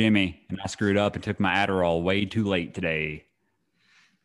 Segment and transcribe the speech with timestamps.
[0.00, 3.24] Jimmy, and I screwed up and took my Adderall way too late today.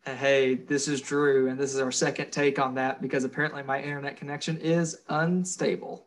[0.04, 3.80] Hey, this is Drew, and this is our second take on that because apparently my
[3.80, 6.04] internet connection is unstable.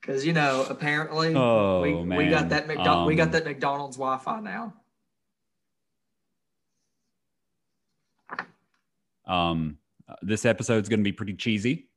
[0.00, 3.98] Because you know, apparently Oh, we, we got that McDo- we got Um, that McDonald's
[3.98, 4.72] Wi-Fi now.
[9.26, 9.76] Um,
[10.22, 11.89] this episode's going to be pretty cheesy.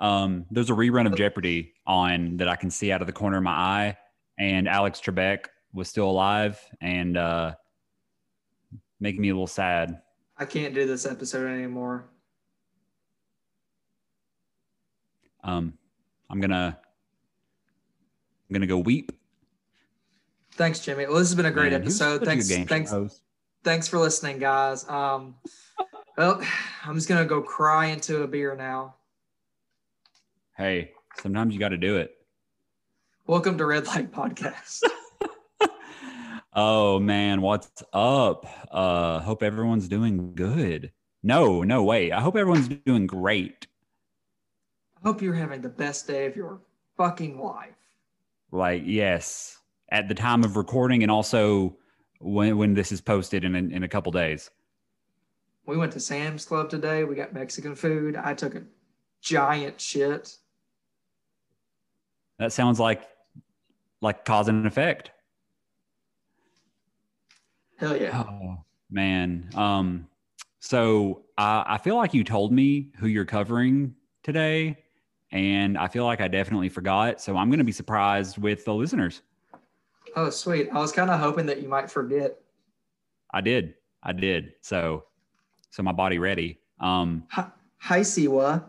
[0.00, 3.36] Um, there's a rerun of Jeopardy on that I can see out of the corner
[3.36, 3.98] of my eye,
[4.38, 7.54] and Alex Trebek was still alive and uh,
[8.98, 10.00] making me a little sad.
[10.38, 12.06] I can't do this episode anymore.
[15.44, 15.74] Um,
[16.30, 16.78] I'm gonna,
[18.48, 19.12] I'm gonna go weep.
[20.52, 21.06] Thanks, Jimmy.
[21.06, 22.24] Well, this has been a great Man, episode.
[22.24, 23.22] such a good Thanks, thanks, host.
[23.64, 24.88] thanks for listening, guys.
[24.88, 25.34] Um,
[26.16, 26.42] well,
[26.84, 28.96] I'm just gonna go cry into a beer now.
[30.60, 32.14] Hey, sometimes you got to do it.
[33.26, 34.82] Welcome to Red Light Podcast.
[36.52, 38.44] Oh man, what's up?
[38.70, 40.90] Uh hope everyone's doing good.
[41.22, 42.10] No, no, way.
[42.10, 43.68] I hope everyone's doing great.
[44.96, 46.60] I hope you're having the best day of your
[46.96, 47.76] fucking life.
[48.50, 51.76] Like, yes, at the time of recording and also
[52.18, 54.50] when when this is posted in in a couple days.
[55.64, 57.04] We went to Sam's Club today.
[57.04, 58.16] We got Mexican food.
[58.16, 58.64] I took a
[59.20, 60.36] giant shit.
[62.40, 63.02] That sounds like
[64.00, 65.10] like cause and effect.
[67.76, 68.24] Hell yeah.
[68.26, 69.50] Oh man.
[69.54, 70.08] Um
[70.58, 74.78] so I I feel like you told me who you're covering today
[75.32, 77.20] and I feel like I definitely forgot.
[77.20, 79.20] So I'm going to be surprised with the listeners.
[80.16, 80.70] Oh, sweet.
[80.72, 82.40] I was kind of hoping that you might forget.
[83.32, 83.74] I did.
[84.02, 84.54] I did.
[84.62, 85.04] So
[85.68, 86.58] so my body ready.
[86.80, 87.46] Um Hi,
[87.76, 88.64] hi Siwa.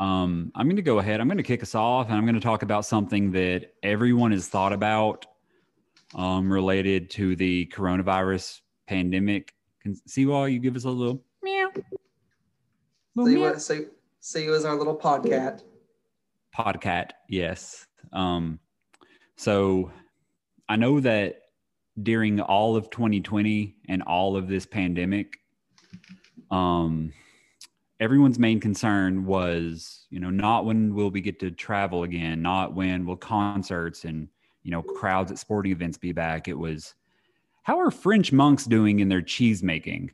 [0.00, 1.20] Um I'm going to go ahead.
[1.20, 4.32] I'm going to kick us off and I'm going to talk about something that everyone
[4.32, 5.26] has thought about
[6.14, 9.54] um related to the coronavirus pandemic.
[9.80, 11.70] Can see while you give us a little meow.
[13.14, 13.52] Little meow.
[13.52, 13.86] Siwa, Si-
[14.20, 15.62] Siwa's our little podcat.
[16.56, 17.86] Podcat, yes.
[18.12, 18.58] Um,
[19.36, 19.90] so
[20.68, 21.40] I know that
[22.02, 25.38] during all of 2020 and all of this pandemic,
[26.50, 27.12] um,
[28.04, 32.74] everyone's main concern was, you know, not when will we get to travel again, not
[32.74, 34.28] when will concerts and,
[34.62, 36.46] you know, crowds at sporting events be back.
[36.46, 36.94] It was,
[37.62, 40.10] how are French monks doing in their cheese making?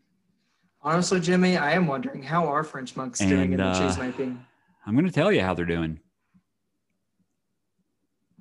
[0.82, 3.98] Honestly, Jimmy, I am wondering how are French monks doing in And, the uh, cheese
[3.98, 4.46] making?
[4.86, 5.98] I'm going to tell you how they're doing.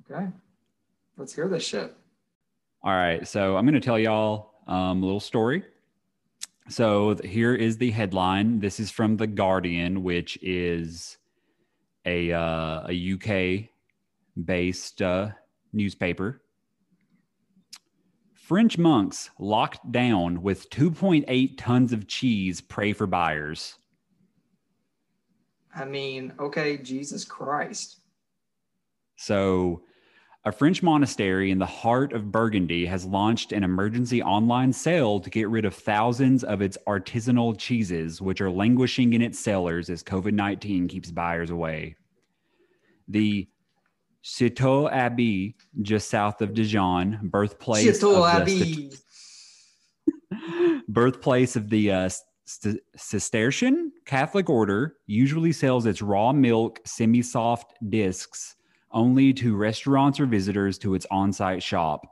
[0.08, 0.28] Okay.
[1.16, 1.92] Let's hear this shit.
[2.84, 5.64] All right, so I'm going to tell y'all um, a little story.
[6.70, 8.60] So here is the headline.
[8.60, 11.18] This is from the Guardian, which is
[12.06, 13.70] a uh, a UK
[14.44, 15.30] based uh,
[15.72, 16.42] newspaper.
[18.34, 23.76] French monks locked down with 2.8 tons of cheese pray for buyers.
[25.74, 27.96] I mean, okay, Jesus Christ.
[29.16, 29.82] So,
[30.44, 35.28] a French monastery in the heart of Burgundy has launched an emergency online sale to
[35.28, 40.02] get rid of thousands of its artisanal cheeses, which are languishing in its cellars as
[40.02, 41.96] COVID 19 keeps buyers away.
[43.08, 43.48] The
[44.22, 48.92] Chateau Abbey, just south of Dijon, birthplace Chateau of the
[50.88, 52.10] birthplace of the uh,
[52.46, 58.56] St- Cistercian Catholic order, usually sells its raw milk semi soft discs
[58.92, 62.06] only to restaurants or visitors to its on site shop.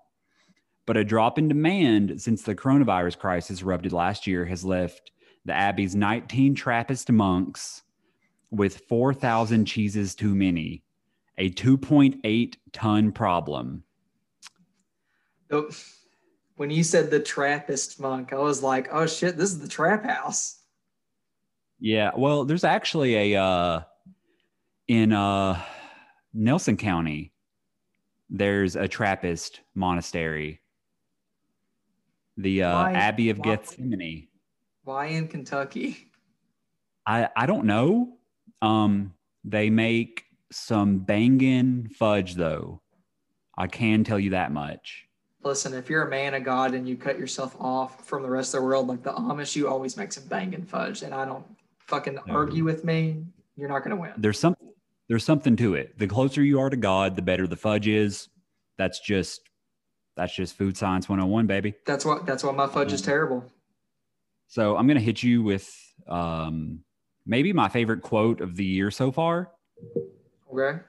[0.87, 5.11] But a drop in demand since the coronavirus crisis erupted last year has left
[5.45, 7.83] the Abbey's 19 Trappist monks
[8.51, 10.83] with 4,000 cheeses too many,
[11.37, 13.83] a 2.8 ton problem.
[15.51, 15.69] Oh,
[16.57, 20.05] When you said the Trappist monk, I was like, oh shit, this is the trap
[20.05, 20.61] house.
[21.81, 23.81] Yeah, well, there's actually a uh
[24.89, 25.63] in uh
[26.35, 27.33] Nelson County
[28.31, 30.61] there's a Trappist monastery.
[32.37, 34.29] The uh Why- Abbey of why- Gethsemane.
[34.85, 36.11] Why in Kentucky?
[37.07, 38.19] I I don't know.
[38.63, 39.15] Um
[39.45, 42.83] they make some bangin' fudge though.
[43.57, 45.07] I can tell you that much.
[45.43, 48.55] Listen, if you're a man of God and you cut yourself off from the rest
[48.55, 51.03] of the world like the Amish, you always make some banging fudge.
[51.03, 51.47] And I don't
[51.79, 52.35] fucking No.
[52.35, 53.25] argue with me.
[53.57, 54.13] You're not going to win.
[54.19, 54.55] There's some
[55.09, 55.99] there's something to it.
[55.99, 58.29] The closer you are to God, the better the fudge is.
[58.77, 59.41] That's just
[60.17, 61.75] that's just food science 101, baby.
[61.87, 62.27] That's what.
[62.27, 63.45] That's why my fudge is terrible.
[64.47, 65.69] So I'm gonna hit you with
[66.07, 66.81] um,
[67.27, 69.51] maybe my favorite quote of the year so far.
[70.53, 70.81] Okay.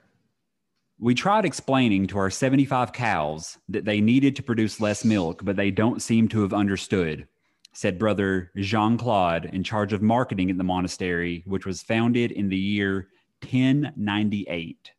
[0.98, 5.56] We tried explaining to our 75 cows that they needed to produce less milk, but
[5.56, 7.26] they don't seem to have understood,
[7.72, 12.50] said brother Jean Claude, in charge of marketing at the monastery, which was founded in
[12.50, 13.08] the year
[13.42, 14.92] 1098.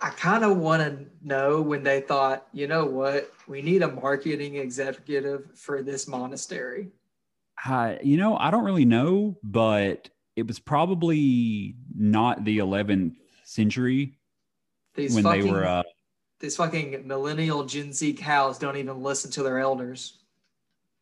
[0.00, 3.90] I kind of want to know when they thought, you know what, we need a
[3.90, 6.88] marketing executive for this monastery.
[7.64, 14.18] Uh, you know, I don't really know, but it was probably not the 11th century
[14.94, 15.64] These when fucking, they were.
[15.64, 15.82] Uh,
[16.40, 20.18] these fucking millennial Gen Z cows don't even listen to their elders.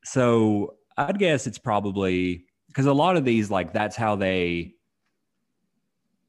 [0.04, 4.75] so I'd guess it's probably because a lot of these, like, that's how they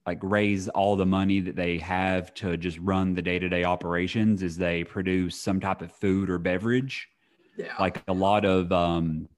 [0.06, 4.58] like raise all the money that they have to just run the day-to-day operations is
[4.58, 7.08] they produce some type of food or beverage.
[7.56, 7.76] Yeah.
[7.80, 9.30] like a lot of um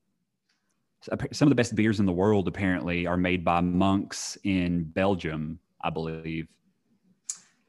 [1.34, 5.60] some of the best beers in the world apparently are made by monks in belgium
[5.84, 6.48] i believe.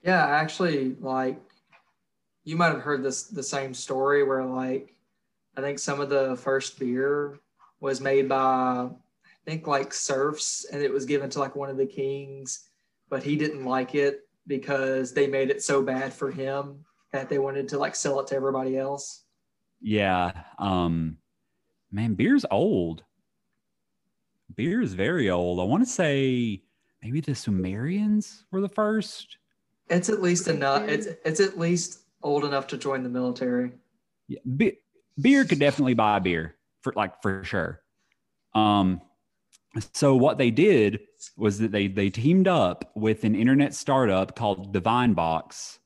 [0.07, 1.41] Yeah, actually, like
[2.45, 4.95] you might have heard this the same story where like
[5.57, 7.41] I think some of the first beer
[7.81, 8.91] was made by I
[9.45, 12.69] think like serfs and it was given to like one of the kings,
[13.09, 17.39] but he didn't like it because they made it so bad for him that they
[17.39, 19.25] wanted to like sell it to everybody else.
[19.81, 21.19] yeah um
[21.93, 23.03] man beer's old
[24.55, 26.63] beer is very old i want to say
[27.03, 29.39] maybe the sumerians were the first
[29.89, 30.89] It's at least enough.
[30.89, 33.71] It's it's at least old enough to join the military.
[34.27, 34.79] Yeah, be-
[35.21, 37.83] beer could definitely buy beer for like for sure.
[38.55, 39.01] Um,
[39.93, 41.01] so what they did
[41.37, 45.79] was that they they teamed up with an internet startup called Divine Box,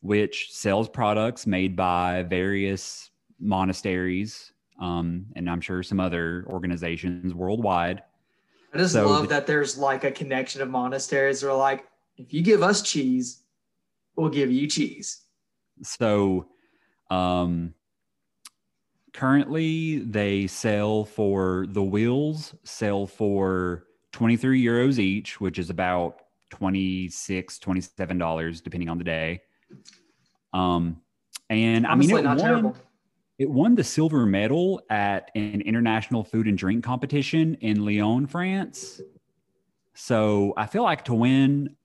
[0.00, 8.02] which sells products made by various monasteries, um, and I'm sure some other organizations worldwide.
[8.74, 11.40] I just So love that there's like a connection of monasteries.
[11.40, 11.86] They're like,
[12.16, 13.42] if you give us cheese,
[14.16, 15.22] we'll give you cheese.
[15.82, 16.46] So,
[17.10, 17.74] um,
[19.12, 27.58] currently they sell for the wheels sell for 23 euros each, which is about 26
[27.58, 29.40] $27 depending on the day.
[30.52, 31.00] Um,
[31.48, 32.76] and I mean, it won, terrible.
[33.38, 39.00] it won the silver medal at an international food and drink competition in Lyon, France.
[39.94, 41.76] So I feel like to win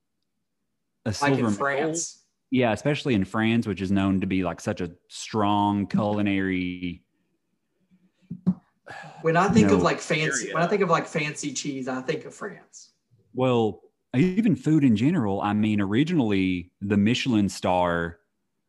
[1.06, 2.24] a Like silver in medal, France.
[2.51, 7.03] yeah, especially in France, which is known to be like such a strong culinary.
[9.22, 10.54] When I think you of like fancy, area.
[10.56, 12.92] when I think of like fancy cheese, I think of France.
[13.34, 13.81] Well,
[14.16, 15.42] even food in general.
[15.42, 18.19] I mean, originally the Michelin star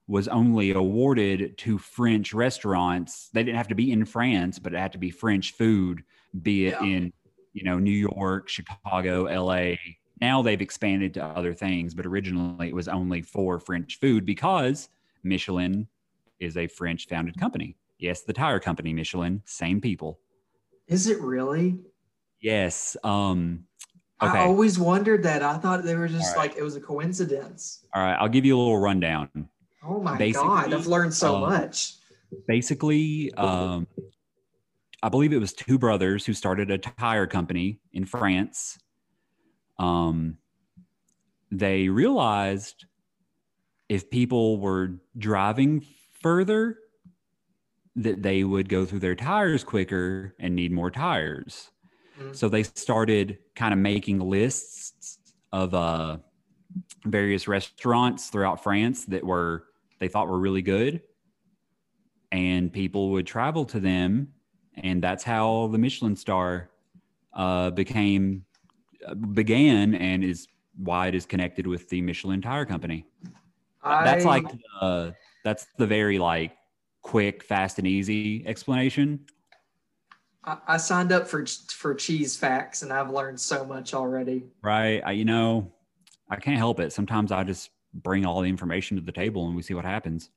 [0.06, 3.28] was only awarded to French restaurants.
[3.32, 6.02] They didn't have to be in France, but it had to be French food,
[6.42, 6.84] be it Yeah.
[6.86, 7.12] in
[7.52, 9.78] you know New York, Chicago, L.A.
[10.20, 14.88] Now they've expanded to other things, but originally it was only for French food because
[15.22, 15.86] Michelin
[16.40, 17.76] is a French founded company.
[17.98, 20.20] Yes, the tire company Michelin, same people.
[20.86, 21.78] Is it really?
[22.40, 22.96] Yes.
[23.02, 23.64] Um,
[24.22, 24.38] okay.
[24.38, 25.42] I always wondered that.
[25.42, 26.48] I thought they were just right.
[26.48, 27.84] like it was a coincidence.
[27.94, 28.14] All right.
[28.14, 29.48] I'll give you a little rundown.
[29.82, 31.94] Oh my Basically, god, I've learned so um, much.
[32.46, 33.86] Basically, um,
[35.02, 38.78] I believe it was two brothers who started a tire company in France.
[39.78, 40.36] Um,
[41.50, 42.84] they realized
[43.88, 45.84] if people were driving
[46.20, 46.78] further,
[48.02, 51.70] that they would go through their tires quicker and need more tires.
[52.18, 52.34] Mhm.
[52.34, 55.18] So they started kind of making lists
[55.52, 56.18] of uh,
[57.04, 59.64] various restaurants throughout France that were
[59.98, 61.02] they thought were really good,
[62.30, 64.32] and people would travel to them,
[64.76, 66.70] and that's how the Michelin star
[67.32, 68.44] uh, became
[69.06, 73.06] uh, began and is why it is connected with the Michelin Tire Company.
[73.82, 74.44] That's I- like
[74.80, 75.10] uh,
[75.44, 76.52] that's the very like
[77.08, 79.18] quick, fast, and easy explanation.
[80.44, 84.44] I, I signed up for for cheese facts, and I've learned so much already.
[84.60, 85.00] right?
[85.04, 85.72] I, you know,
[86.28, 86.92] I can't help it.
[86.92, 90.28] Sometimes I just bring all the information to the table and we see what happens.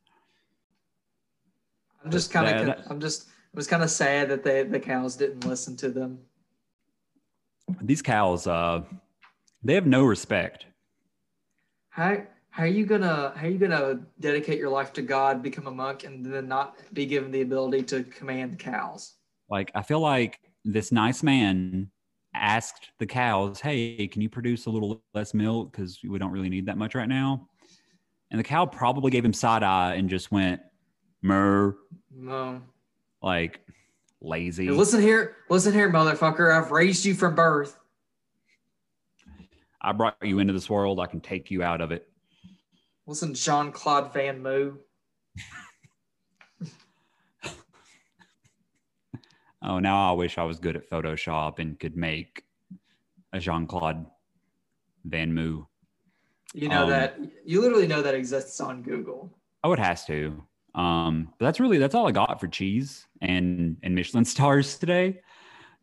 [2.05, 5.17] I'm just kind of, I'm just, I was kind of sad that they the cows
[5.17, 6.19] didn't listen to them.
[7.81, 8.83] These cows, uh,
[9.61, 10.65] they have no respect.
[11.89, 12.21] How
[12.51, 15.71] how are you gonna how are you gonna dedicate your life to God, become a
[15.71, 19.13] monk, and then not be given the ability to command cows?
[19.49, 21.89] Like, I feel like this nice man
[22.35, 25.71] asked the cows, Hey, can you produce a little less milk?
[25.71, 27.47] Because we don't really need that much right now.
[28.31, 30.61] And the cow probably gave him side eye and just went,
[31.21, 31.75] Mer,
[32.13, 32.61] No.
[33.21, 33.61] like
[34.21, 34.65] lazy.
[34.65, 36.53] Hey, listen here, listen here, motherfucker.
[36.53, 37.77] I've raised you from birth.
[39.81, 40.99] I brought you into this world.
[40.99, 42.10] I can take you out of it.
[43.05, 44.77] Wasn't Jean Claude Van Moo?
[49.63, 52.43] Oh, now I wish I was good at Photoshop and could make
[53.31, 54.07] a Jean Claude
[55.05, 55.65] Van Moo.
[56.53, 59.31] You know Um, that you literally know that exists on Google.
[59.63, 60.43] Oh, it has to.
[60.73, 65.21] Um, but that's really that's all I got for cheese and and Michelin stars today.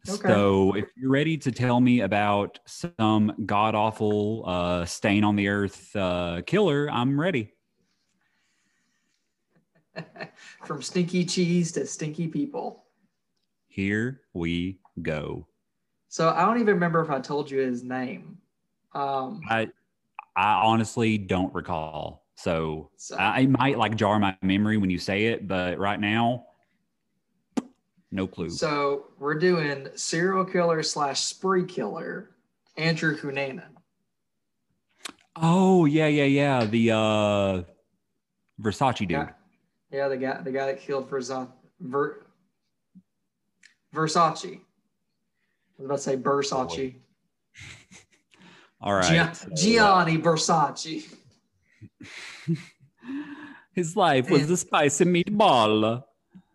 [0.09, 0.29] Okay.
[0.29, 5.49] So if you're ready to tell me about some god awful uh, stain on the
[5.49, 7.53] earth uh, killer, I'm ready.
[10.65, 12.85] From stinky cheese to stinky people.
[13.69, 15.47] Here we go.
[16.09, 18.39] So I don't even remember if I told you his name.
[18.95, 19.69] Um, I
[20.37, 22.27] I honestly don't recall.
[22.37, 26.01] So so I, it might like jar my memory when you say it, but right
[26.01, 26.47] now,
[28.11, 28.51] no clue.
[28.51, 32.31] So we're doing serial killer slash spree killer,
[32.77, 33.71] Andrew Cunanan.
[35.37, 36.65] oh yeah, yeah, yeah.
[36.65, 37.63] The uh
[38.61, 39.11] Versace dude.
[39.11, 39.31] Yeah,
[39.91, 41.49] yeah, the guy, the guy that killed Versa,
[41.81, 42.27] Ver,
[43.95, 44.57] Versace.
[44.57, 44.61] I
[45.79, 46.95] was about to say Versace.
[48.81, 49.19] All right.
[49.19, 51.15] Uh, Gianni Versace.
[53.73, 56.05] his life was the spicy meatball.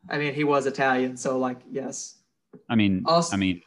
[0.10, 2.17] I mean, he was Italian, so like, yes.
[2.69, 3.62] I mean, Also- I mean,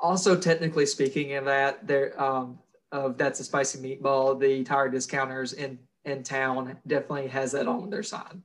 [0.00, 2.60] Also, technically speaking, in that, there, um,
[2.92, 4.38] of that's a spicy meatball.
[4.38, 8.40] The tire discounters in in town definitely has that on their side.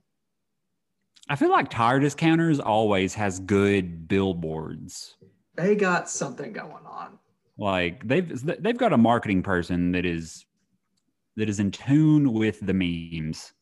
[1.28, 5.16] I feel like tire discounters always has good billboards.
[5.54, 7.18] They got something going on.
[7.56, 8.28] Like they've
[8.62, 10.44] they've got a marketing person that is
[11.36, 13.52] that is in tune with the memes.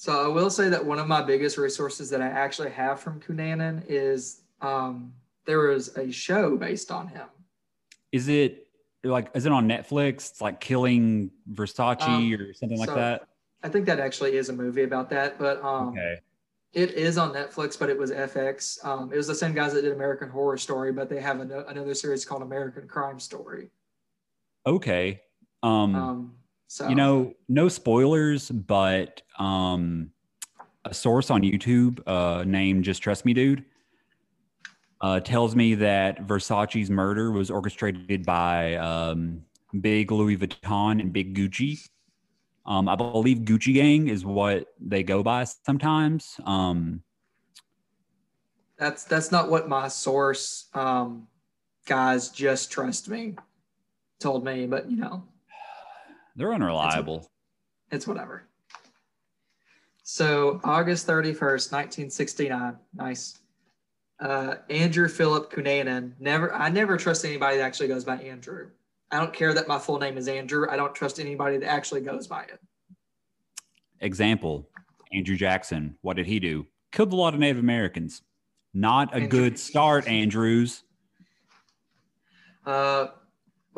[0.00, 3.18] So I will say that one of my biggest resources that I actually have from
[3.18, 5.12] Cunanan is um,
[5.44, 7.26] there was a show based on him.
[8.12, 8.68] Is it
[9.02, 10.30] like is it on Netflix?
[10.30, 13.26] It's like Killing Versace Um, or something like that.
[13.64, 16.20] I think that actually is a movie about that, but um, Okay.
[16.74, 18.78] it is on Netflix, but it was FX.
[18.86, 21.50] Um, it was the same guys that did American Horror Story, but they have an-
[21.50, 23.72] another series called American Crime Story.
[24.64, 25.22] Okay.
[25.64, 26.37] Um, Um,
[26.68, 30.10] so you know, no spoilers, but um
[30.84, 33.64] a source on YouTube uh named Just Trust Me Dude
[35.00, 39.42] uh tells me that Versace's murder was orchestrated by um
[39.80, 41.80] Big Louis Vuitton and Big Gucci.
[42.66, 46.38] Um I believe Gucci Gang is what they go by sometimes.
[46.44, 47.02] Um
[48.78, 51.26] that's that's not what my source um,
[51.86, 53.34] guys just trust me
[54.20, 55.24] told me, but you know.
[56.38, 57.28] They're unreliable.
[57.90, 58.44] it's whatever.
[60.04, 62.76] So August 31st, 1969.
[62.94, 63.40] Nice.
[64.20, 66.12] Uh, Andrew Philip Cunanan.
[66.18, 68.70] Never, I never trust anybody that actually goes by Andrew.
[69.10, 70.66] I don't care that my full name is Andrew.
[70.70, 72.60] I don't trust anybody that actually goes by it.
[74.00, 74.68] Example,
[75.12, 76.66] Andrew Jackson, what did he do?
[76.92, 78.22] Killed a lot of Native Americans.
[78.74, 80.84] Not a Andrew- good start, Andrews.
[82.66, 83.08] Uh,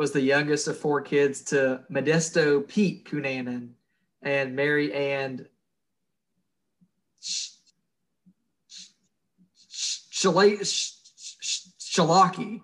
[0.01, 3.73] was the youngest of four kids to Modesto Pete Cunanan
[4.23, 5.47] and Mary Ann
[7.21, 7.51] Sh-
[8.67, 8.87] Sh-
[9.69, 10.95] Sh- Shala- Sh-
[11.39, 12.63] Sh- Shalaki.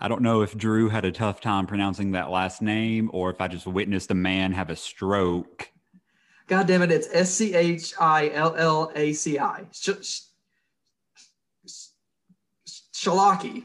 [0.00, 3.40] I don't know if Drew had a tough time pronouncing that last name or if
[3.40, 5.68] I just witnessed a man have a stroke.
[6.46, 9.66] God damn it, it's S C H I L L A C I.
[9.72, 10.20] Sh- sh-
[11.66, 11.88] sh-
[12.94, 13.64] Shalaki.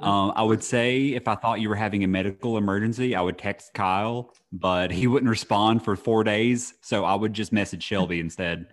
[0.00, 3.36] Um, I would say if I thought you were having a medical emergency, I would
[3.36, 6.74] text Kyle, but he wouldn't respond for four days.
[6.82, 8.68] So I would just message Shelby instead.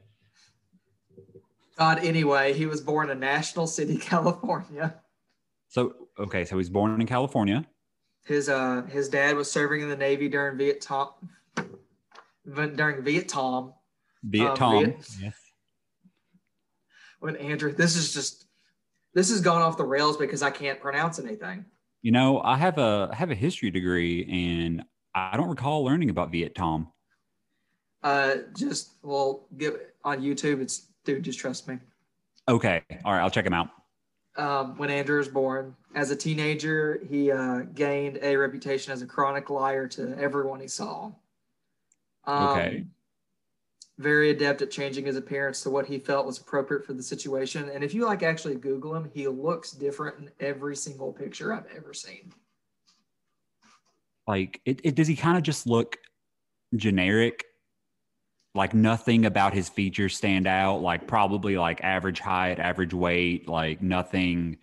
[1.78, 4.96] God, anyway, he was born in National City, California.
[5.68, 7.66] So, okay, so he's born in California.
[8.26, 11.10] His uh his dad was serving in the Navy during Vietnam
[12.76, 13.74] during Vietnam
[14.24, 14.84] Vietnam.
[14.86, 15.36] Viet- Yes.
[17.20, 18.45] when Andrew this is just
[19.16, 21.66] this has gone off the rails because I can't pronounce anything.
[22.04, 24.84] You know, I have a I have a history degree and
[25.16, 26.90] I don't recall learning about Vietnam.
[28.04, 31.80] Uh just well give on YouTube it's dude just trust me.
[32.48, 32.84] Okay.
[33.04, 33.70] All right, I'll check him out.
[34.38, 35.76] um, when Andrew was born.
[35.96, 40.68] As a teenager, he uh, gained a reputation as a chronic liar to everyone he
[40.68, 41.12] saw.
[42.26, 42.86] Um, Okay.
[43.98, 47.70] Very adept at changing his appearance to what he felt was appropriate for the situation.
[47.70, 51.68] And if you like actually Google him, he looks different in every single picture I've
[51.76, 52.34] ever seen.
[54.28, 55.98] like it, it does he kind of just look
[56.76, 57.46] generic
[58.54, 63.82] like nothing about his features stand out like probably like average height average weight like
[63.82, 64.58] nothing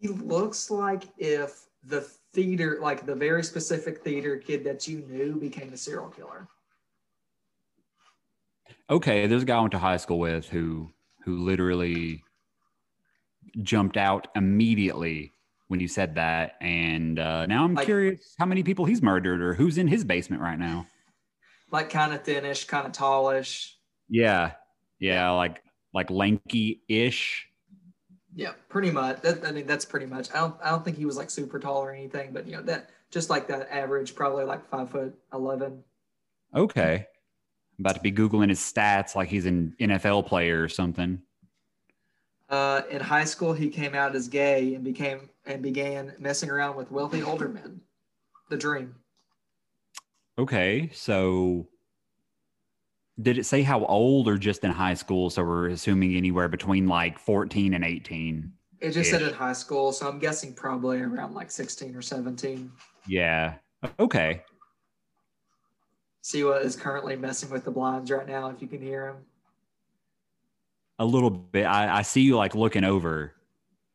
[0.00, 2.00] He looks like if the
[2.32, 6.48] theater, like the very specific theater kid that you knew became a serial killer.
[8.90, 10.90] Okay, there's a guy I went to high school with who
[11.24, 12.22] who literally
[13.62, 15.32] jumped out immediately
[15.68, 19.40] when you said that, and uh, now I'm Like- curious how many people he's murdered
[19.40, 20.86] or who's in his basement right now.
[21.70, 23.72] Like kind of thinnish, kind of tallish.
[24.08, 24.52] Yeah,
[24.98, 25.62] yeah, like
[25.94, 27.48] like lanky ish.
[28.36, 29.22] Yeah, pretty much.
[29.22, 30.28] That, I mean, that's pretty much.
[30.32, 30.56] I don't.
[30.62, 33.30] I don't think he was like super tall or anything, but you know that just
[33.30, 35.82] like that average, probably like five foot eleven.
[36.54, 37.06] Okay,
[37.78, 41.20] I'm about to be googling his stats like he's an NFL player or something.
[42.48, 46.76] Uh, in high school, he came out as gay and became and began messing around
[46.76, 47.80] with wealthy older men.
[48.48, 48.94] The dream.
[50.38, 51.66] Okay, so
[53.20, 55.30] did it say how old or just in high school?
[55.30, 58.52] So we're assuming anywhere between like 14 and 18.
[58.80, 62.70] It just said in high school, so I'm guessing probably around like 16 or 17.
[63.06, 63.54] Yeah.
[63.98, 64.42] Okay.
[66.32, 69.16] What is currently messing with the blinds right now, if you can hear him.
[70.98, 71.64] A little bit.
[71.64, 73.34] I, I see you like looking over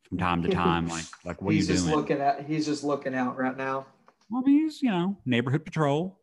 [0.08, 0.86] from time to time.
[0.88, 1.98] Like, like what he's are you just doing?
[1.98, 2.46] looking at.
[2.46, 3.86] He's just looking out right now.
[4.30, 6.18] well, he's, you know, neighborhood patrol.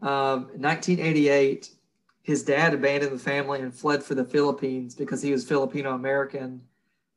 [0.00, 1.68] Um, 1988,
[2.22, 6.62] his dad abandoned the family and fled for the Philippines because he was Filipino American.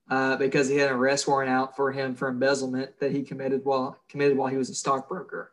[0.10, 3.64] Uh, because he had an arrest warrant out for him for embezzlement that he committed
[3.64, 5.53] while committed while he was a stockbroker.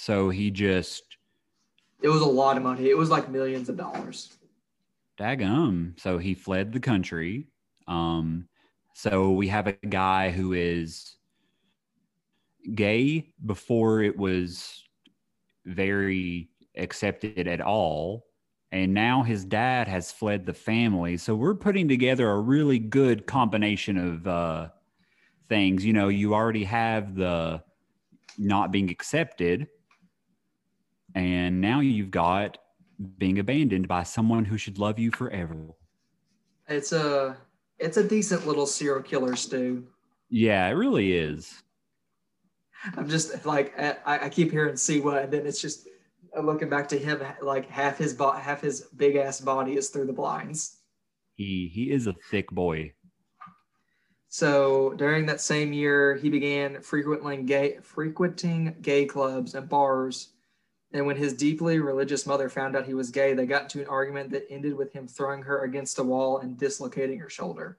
[0.00, 1.02] So he just,
[2.00, 2.88] It was a lot of money.
[2.88, 4.38] It was like millions of dollars.
[5.18, 5.98] daggum.
[5.98, 7.48] So he fled the country.
[7.88, 8.46] Um,
[8.94, 11.16] so we have a guy who is
[12.76, 14.84] gay before it was
[15.66, 18.24] very accepted at all.
[18.70, 21.16] And now his dad has fled the family.
[21.16, 24.68] So we're putting together a really good combination of uh,
[25.48, 25.84] things.
[25.84, 27.64] You know, you already have the
[28.38, 29.66] not being accepted.
[31.14, 32.58] And now you've got
[33.18, 35.74] being abandoned by someone who should love you forever.
[36.68, 37.36] It's a
[37.78, 39.86] it's a decent little serial killer stew.
[40.30, 41.62] Yeah, it really is.
[42.96, 45.88] I'm just like I, I keep hearing Siwa, and then it's just
[46.36, 49.88] uh, looking back to him like half his bo- half his big ass body is
[49.88, 50.78] through the blinds.
[51.34, 52.92] He he is a thick boy.
[54.28, 60.34] So during that same year, he began frequenting gay frequenting gay clubs and bars.
[60.92, 63.88] And when his deeply religious mother found out he was gay, they got into an
[63.88, 67.78] argument that ended with him throwing her against a wall and dislocating her shoulder.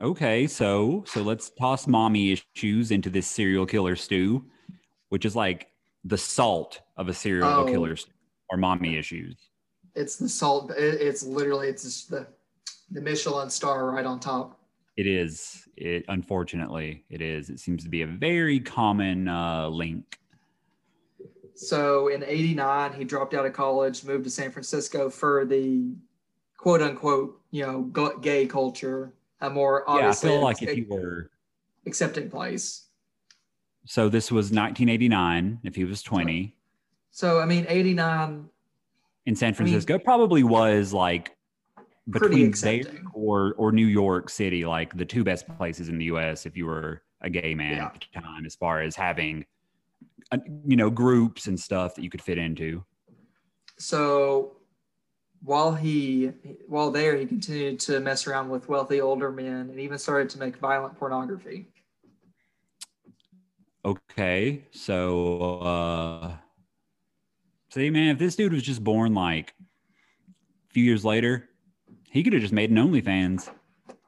[0.00, 4.44] Okay, so so let's toss mommy issues into this serial killer stew,
[5.08, 5.68] which is like
[6.04, 7.64] the salt of a serial Oh.
[7.64, 8.12] killer stew,
[8.50, 9.36] or mommy issues.
[9.94, 10.70] It's the salt.
[10.72, 12.26] it- It's literally it's just the
[12.90, 14.60] the Michelin star right on top.
[14.96, 15.66] It is.
[15.76, 17.48] It unfortunately it is.
[17.50, 20.18] It seems to be a very common uh, link.
[21.56, 25.94] So in '89, he dropped out of college, moved to San Francisco for the
[26.56, 27.82] quote unquote, you know,
[28.20, 31.30] gay culture, a more yeah, I obviously feel like if you were
[31.86, 32.86] accepting place.
[33.86, 35.60] so this was 1989.
[35.62, 36.56] If he was 20
[37.10, 38.48] So I mean, '89,
[39.26, 41.36] in San mean, Francisco, it probably was like
[42.10, 46.46] between there or or New York City, like the two best places in the U.S.
[46.46, 47.86] if you were a gay man Yeah.
[47.86, 49.46] at the time, as far as having,
[50.66, 52.84] you know, groups and stuff that you could fit into.
[53.78, 54.56] So
[55.42, 56.32] while he
[56.66, 60.38] while there, he continued to mess around with wealthy older men and even started to
[60.38, 61.66] make violent pornography.
[63.84, 66.32] Okay, so uh
[67.70, 69.54] see, man, if this dude was just born like
[70.70, 71.48] a few years later,
[72.10, 73.50] he could have just made an OnlyFans.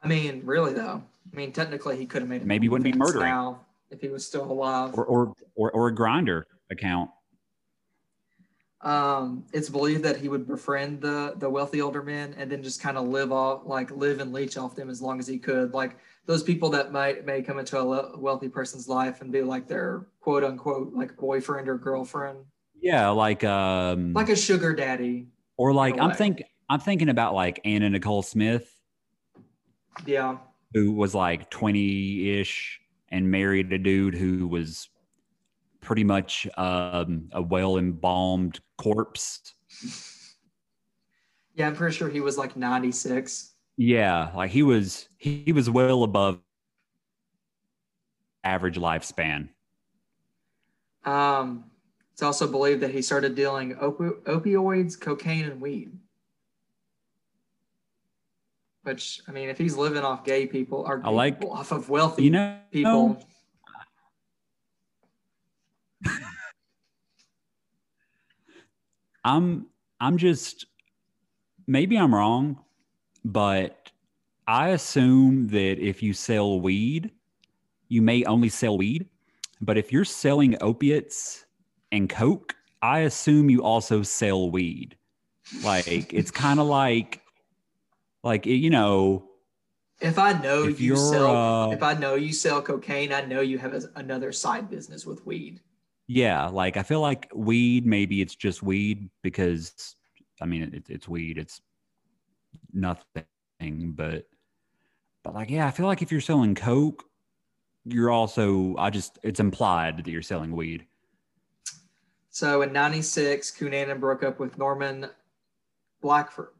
[0.02, 1.02] I mean, really though.
[1.32, 2.46] I mean, technically, he could have made it.
[2.46, 3.28] Maybe he wouldn't be murdering.
[3.28, 4.94] now if he was still alive.
[4.94, 7.10] Or, or or or a Grindr account.
[8.82, 12.80] Um, it's believed that he would befriend the the wealthy older men and then just
[12.80, 15.72] kind of live off, like live and leech off them as long as he could.
[15.72, 15.96] Like
[16.26, 20.06] those people that might may come into a wealthy person's life and be like their
[20.20, 22.38] quote unquote like boyfriend or girlfriend,
[22.80, 25.28] Yeah, like um like a sugar daddy.
[25.56, 28.72] or like I'm think I'm thinking about like Anna Nicole Smith.
[30.04, 30.36] Yeah,
[30.74, 34.88] who was like 20 ish and married a dude who was
[35.80, 39.54] pretty much um, a well embalmed corpse.
[41.54, 41.68] yeah.
[41.68, 43.54] I'm pretty sure he was like 96.
[43.76, 46.40] Yeah, like he was he, he was well above
[48.42, 49.50] average lifespan.
[51.04, 51.64] Um,
[52.12, 55.92] it's also believed that he started dealing opi- opioids, cocaine, and weed.
[58.86, 61.88] Which I mean, if he's living off gay people or I like, people off of
[61.88, 63.20] wealthy you know, people.
[69.24, 69.66] I'm
[70.00, 70.66] I'm just
[71.66, 72.60] maybe I'm wrong,
[73.24, 73.90] but
[74.46, 77.10] I assume that if you sell weed,
[77.88, 79.08] you may only sell weed.
[79.60, 81.44] But if you're selling opiates
[81.90, 84.96] and coke, I assume you also sell weed.
[85.64, 87.22] Like it's kind of like
[88.26, 89.28] like you know
[90.00, 93.40] If I know If you sell, uh, if I know you sell cocaine, I know
[93.40, 95.60] you have a, another side business with weed.
[96.08, 97.86] Yeah, like I feel like weed.
[97.86, 99.96] Maybe it's just weed because
[100.42, 101.38] I mean it, it's weed.
[101.38, 101.60] It's
[102.72, 103.24] nothing,
[103.94, 104.26] but
[105.24, 107.04] but like yeah, I feel like if you're selling coke,
[107.84, 110.86] you're also I just it's implied that you're selling weed.
[112.30, 115.08] So in '96, Cunanan broke up with Norman
[116.02, 116.50] Blackford.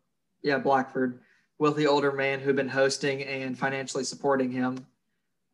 [0.43, 1.21] Yeah, Blackford,
[1.59, 4.87] wealthy older man who'd been hosting and financially supporting him.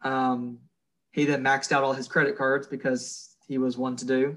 [0.02, 0.58] Um,
[1.12, 4.36] he then maxed out all his credit cards because he was one to do.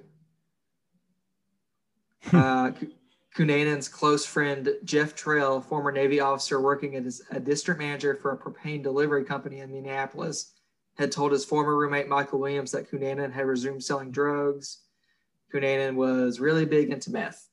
[2.34, 2.92] uh, Cu-
[3.36, 8.38] Cunanan's close friend Jeff Trail, former Navy officer working as a district manager for a
[8.38, 10.54] propane delivery company in Minneapolis,
[10.98, 14.80] had told his former roommate Michael Williams that Cunanan had resumed selling drugs.
[15.54, 17.50] Cunanan was really big into meth.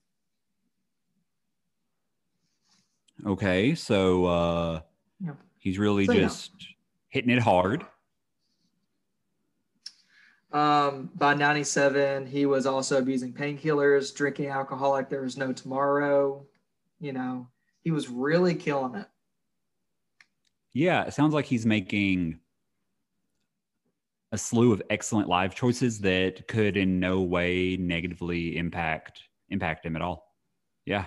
[3.27, 4.81] Okay, so uh
[5.21, 5.33] Yeah.
[5.59, 6.23] he's really So, yeah.
[6.23, 6.53] just
[7.09, 7.87] hitting it hard.
[10.53, 16.45] Um, by 97, he was also abusing painkillers, drinking alcohol like there was no tomorrow.
[17.01, 17.49] You know,
[17.83, 19.07] he was really killing it.
[20.75, 22.39] Yeah, it sounds like he's making
[24.33, 29.97] a slew of excellent life choices that could in no way negatively impact impact him
[29.97, 30.35] at all.
[30.87, 31.05] Yeah.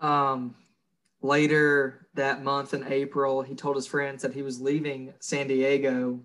[0.00, 0.54] Um,
[1.24, 6.20] later that month in April, he told his friends that he was leaving San Diego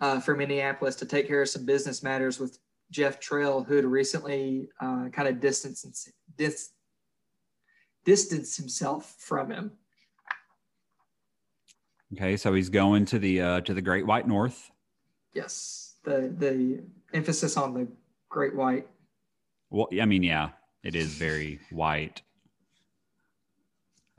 [0.00, 2.58] uh, for Minneapolis to take care of some business matters with
[2.92, 6.08] Jeff Trail, who had recently uh, kind of distanced,
[6.38, 6.70] dis,
[8.04, 9.72] distanced himself from him.
[12.14, 14.70] Okay, so he's going to the uh to the Great White North.
[15.32, 16.82] Yes, the the
[17.14, 17.88] emphasis on the
[18.28, 18.86] Great White.
[19.70, 20.50] Well, I mean, yeah,
[20.84, 22.20] it is very white.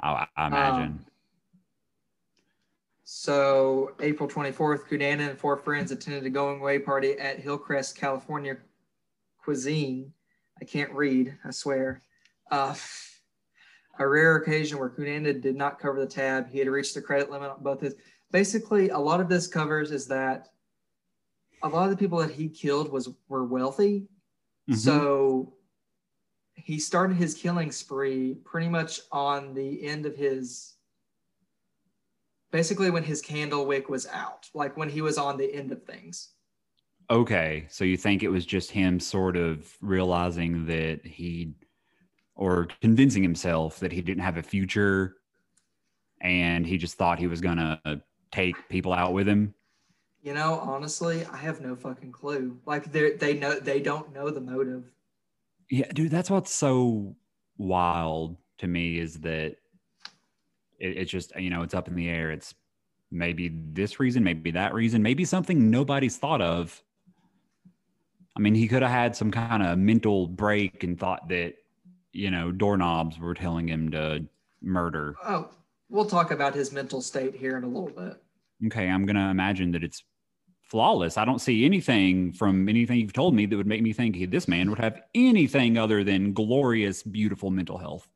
[0.04, 0.84] I, I imagine.
[0.84, 1.06] Um,
[3.06, 8.58] So April 24th, Cunanan and four friends attended a going away party at Hillcrest, California
[9.44, 10.12] cuisine.
[10.62, 12.02] I can't read, I swear.
[12.52, 12.76] Uh,
[14.00, 16.50] a rare occasion where Cunanan did not cover the tab.
[16.50, 17.96] He had reached the credit limit on both his.
[18.32, 20.50] Basically, a lot of this covers is that
[21.62, 24.08] a lot of the people that he killed was were wealthy.
[24.70, 24.76] Mhm.
[24.76, 25.54] So
[26.64, 30.76] he started his killing spree pretty much on the end of his
[32.52, 35.84] basically when his candle wick was out, like when he was on the end of
[35.84, 36.30] things.
[37.10, 41.54] Okay, so you think it was just him sort of realizing that he
[42.36, 45.18] or convincing himself that he didn't have a future
[46.22, 49.54] and he just thought he was going to take people out with him?
[50.22, 52.58] You know, honestly, I have no fucking clue.
[52.66, 54.86] Like they they know they don't know the motive.
[55.70, 57.16] Yeah, dude, that's what's so
[57.58, 59.56] wild to me is that
[60.80, 62.32] it, it's just, you know, it's up in the air.
[62.32, 62.54] It's
[63.12, 66.82] maybe this reason, maybe that reason, maybe something nobody's thought of.
[68.36, 71.54] I mean, he could have had some kind of mental break and thought that,
[72.12, 74.26] you know, doorknobs were telling him to
[74.62, 75.16] murder.
[75.24, 75.50] Oh,
[75.90, 78.22] we'll talk about his mental state here in a little bit.
[78.68, 80.04] Okay, I'm going to imagine that it's
[80.74, 81.18] flawless.
[81.18, 84.48] I don't see anything from anything you've told me that would make me think this
[84.48, 88.08] man would have anything other than glorious, beautiful mental health.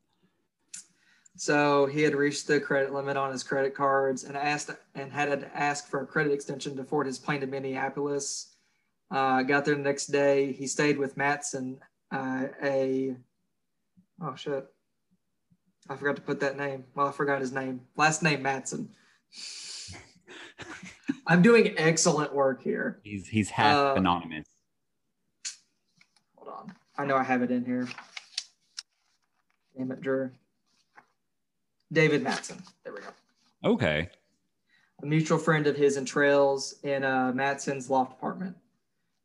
[1.36, 5.40] So he had reached the credit limit on his credit cards and asked and had
[5.40, 8.56] to ask for a credit extension to afford his plane to Minneapolis.
[9.08, 10.50] Uh, got there the next day.
[10.50, 11.78] He stayed with Matson,
[12.10, 13.14] uh, a
[14.20, 14.66] oh shit,
[15.88, 16.86] I forgot to put that name.
[16.96, 17.82] Well, I forgot his name.
[17.94, 18.90] Last name Matson.
[21.26, 23.00] I'm doing excellent work here.
[23.02, 24.46] He's he's half Uh, anonymous.
[26.36, 26.72] Hold on.
[26.96, 27.88] I know I have it in here.
[29.76, 30.30] Damn it, Drew.
[31.92, 32.62] David Matson.
[32.84, 33.08] There we go.
[33.64, 34.08] Okay.
[35.02, 38.56] a mutual friend of his and Trails in uh, Matson's loft apartment.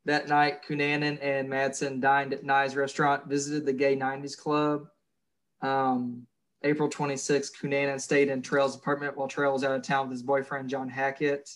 [0.04, 4.86] That night, Cunanan and Matson dined at Nye's restaurant, visited the Gay 90s Club.
[5.62, 6.26] Um,
[6.64, 10.22] April 26th, Cunanan stayed in Trails' apartment while Trail was out of town with his
[10.22, 11.50] boyfriend, John Hackett.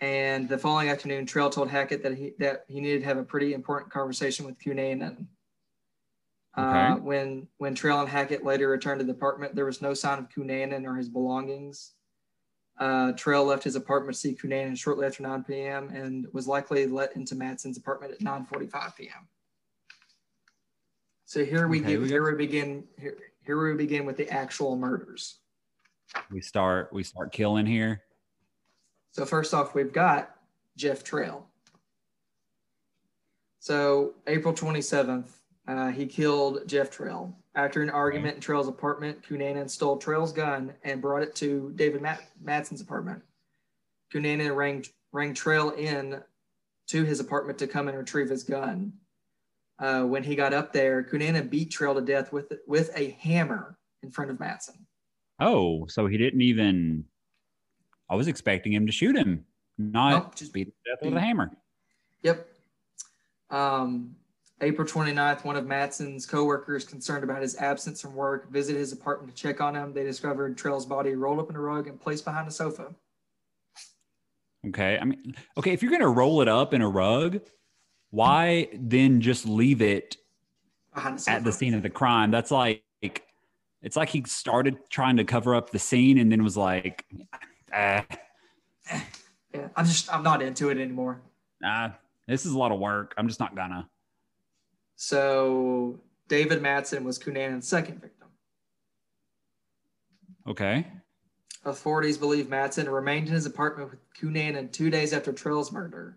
[0.00, 3.24] And the following afternoon, Trail told Hackett that he, that he needed to have a
[3.24, 5.26] pretty important conversation with Cunanan.
[6.56, 6.62] Uh,
[6.94, 7.00] Okay.
[7.00, 10.28] when when Trail and Hackett later returned to the apartment, there was no sign of
[10.30, 11.92] Cunanan or his belongings.
[12.78, 15.88] Uh, Trail left his apartment to see Cunanan shortly after 9 p.m.
[15.90, 19.28] and was likely let into Matson's apartment at 9:45 p.m.
[21.24, 24.16] So here we Okay, get, we got- here we begin here, here we begin with
[24.16, 25.38] the actual murders.
[26.30, 28.02] We start we start killing here.
[29.12, 30.36] So first off, we've got
[30.76, 31.46] Jeff Trail.
[33.60, 35.28] So April 27th,
[35.66, 37.34] uh, he killed Jeff Trail.
[37.54, 42.02] After an argument in Trail's apartment, Cunanan stole Trail's gun and brought it to David
[42.02, 43.22] Mat- Matson's apartment.
[44.12, 46.22] Cunanan rang, rang Trail in
[46.88, 48.92] to his apartment to come and retrieve his gun.
[49.78, 53.78] Uh, when he got up there, Cunanan beat Trail to death with, with a hammer
[54.02, 54.86] in front of Matson.
[55.38, 57.04] Oh, so he didn't even.
[58.08, 59.44] I was expecting him to shoot him,
[59.76, 61.50] not Nope, just beat him to death with a hammer.
[62.22, 62.48] Yep.
[63.50, 64.16] Um,
[64.62, 69.34] April 29th, one of Matson's coworkers, concerned about his absence from work, visited his apartment
[69.34, 69.92] to check on him.
[69.92, 72.94] They discovered Trail's body rolled up in a rug and placed behind a sofa.
[74.68, 77.40] Okay, I mean, okay, if you're gonna roll it up in a rug,
[78.10, 80.16] why then just leave it
[81.26, 82.30] at the scene of the crime?
[82.30, 82.82] That's like,
[83.82, 87.04] it's like he started trying to cover up the scene and then was like,
[87.72, 88.04] ah,
[89.54, 91.20] Yeah, I'm just, I'm not into it anymore.
[91.60, 91.90] nah,
[92.26, 93.14] this is a lot of work.
[93.16, 93.88] I'm just not gonna.
[94.96, 98.28] So David Matson was Cunanan's second victim.
[100.48, 100.86] Okay.
[101.64, 106.16] Authorities believe Matson remained in his apartment with Cunanan two days after Trail's murder.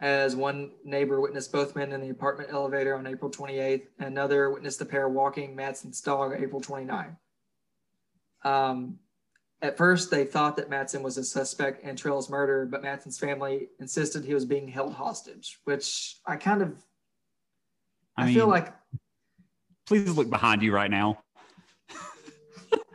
[0.00, 4.50] As one neighbor witnessed both men in the apartment elevator on April 28th, and another
[4.50, 7.16] witnessed the pair walking Matson's dog April 29th.
[8.42, 8.98] Um,
[9.62, 13.68] at first, they thought that Matson was a suspect in Trail's murder, but Matson's family
[13.78, 16.82] insisted he was being held hostage, which I kind of
[18.16, 18.72] I, I, mean, feel like
[19.86, 21.18] please look behind you right now.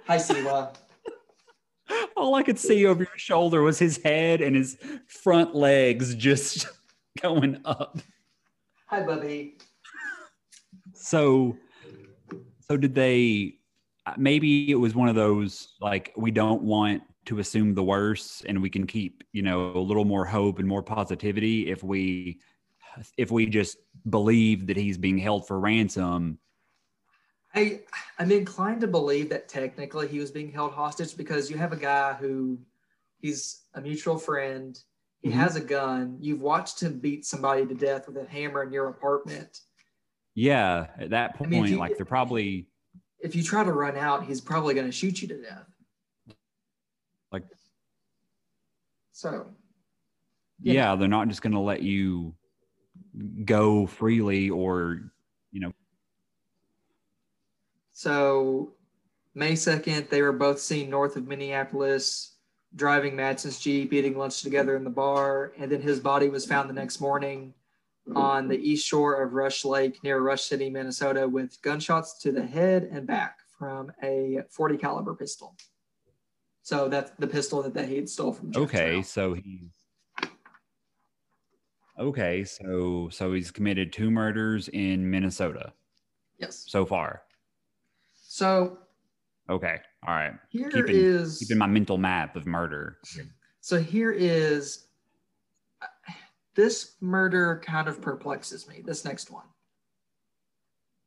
[0.07, 0.75] hi Siwa.
[2.17, 6.67] All I could see over your shoulder was his head and his front legs just
[7.21, 7.97] going up.
[8.87, 9.57] Hi Bubby.
[10.93, 11.57] So,
[12.67, 13.55] so did they?
[14.17, 18.61] Maybe it was one of those like we don't want to assume the worst, and
[18.61, 22.39] we can keep you know a little more hope and more positivity if we
[23.17, 23.77] if we just
[24.09, 26.37] believe that he's being held for ransom.
[27.53, 27.81] I
[28.19, 31.77] I'm inclined to believe that technically he was being held hostage because you have a
[31.77, 32.59] guy who
[33.21, 34.77] he's a mutual friend.
[35.25, 35.33] He Mhm.
[35.33, 36.19] has a gun.
[36.21, 39.61] You've watched him beat somebody to death with a hammer in your apartment.
[40.35, 42.69] Yeah, at that I point, mean, you- like they're probably
[43.17, 45.67] If you try to run out, he's probably going to shoot you to death.
[47.31, 47.47] Like-
[49.13, 49.51] so,
[50.59, 50.95] yeah, Yeah.
[50.95, 52.35] they're not just going to let you
[53.45, 55.11] go freely or
[55.51, 55.73] you know
[57.93, 58.75] so
[59.33, 62.34] May 2nd, they were both seen north of Minneapolis,
[62.75, 65.53] driving Matson's Jeep, eating lunch together in the bar.
[65.57, 67.53] And then his body was found the next morning
[68.15, 72.45] on the east shore of Rush Lake near Rush City, Minnesota, with gunshots to the
[72.45, 75.55] head and back from a 40 caliber pistol.
[76.61, 79.03] So that's the pistol that, that he had stole from Jeff okay Trail.
[79.03, 79.71] so he's
[81.97, 85.71] okay so so he's committed two murders in minnesota
[86.39, 86.65] Yes.
[86.67, 87.21] so far
[88.15, 88.79] So
[89.49, 92.99] okay all right here Keeping- is- keeping my mental map of murder
[93.61, 94.87] So here is
[96.53, 98.81] this murder kind of perplexes me.
[98.81, 99.47] This next one.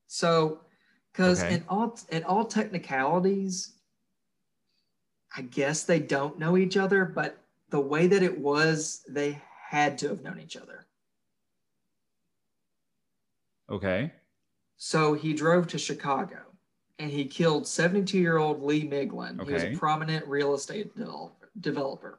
[0.08, 0.64] So,
[1.12, 1.54] because Okay.
[1.54, 3.78] in all in all technicalities,
[5.36, 7.38] I guess they don't know each other, but
[7.70, 10.86] the way that it was, they had to have known each other.
[13.70, 14.12] okay
[14.76, 16.47] So he drove to Chicago
[16.98, 19.44] and he killed 72 year old Lee Miglin.
[19.46, 20.92] He was a prominent real estate
[21.60, 22.18] developer.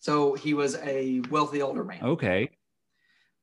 [0.00, 2.02] So he was a wealthy older man.
[2.02, 2.50] okay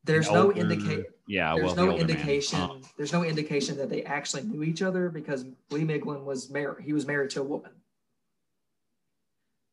[0.04, 1.06] There's An no indication.
[1.28, 2.60] yeah There's no indication.
[2.60, 6.84] Uh, There's no indication that they actually knew each other because Lee Miglin was married.
[6.84, 7.72] He was married to a woman,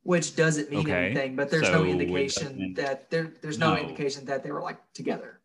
[0.03, 1.07] which doesn't mean Okay.
[1.07, 1.35] anything.
[1.35, 3.33] But there's So no indication that there.
[3.43, 3.81] There's no, No.
[3.81, 5.41] indication that they were like together.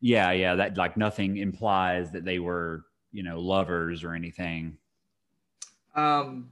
[0.00, 4.76] Yeah yeah that like nothing implies that they were you know lovers or anything
[5.94, 6.50] Um,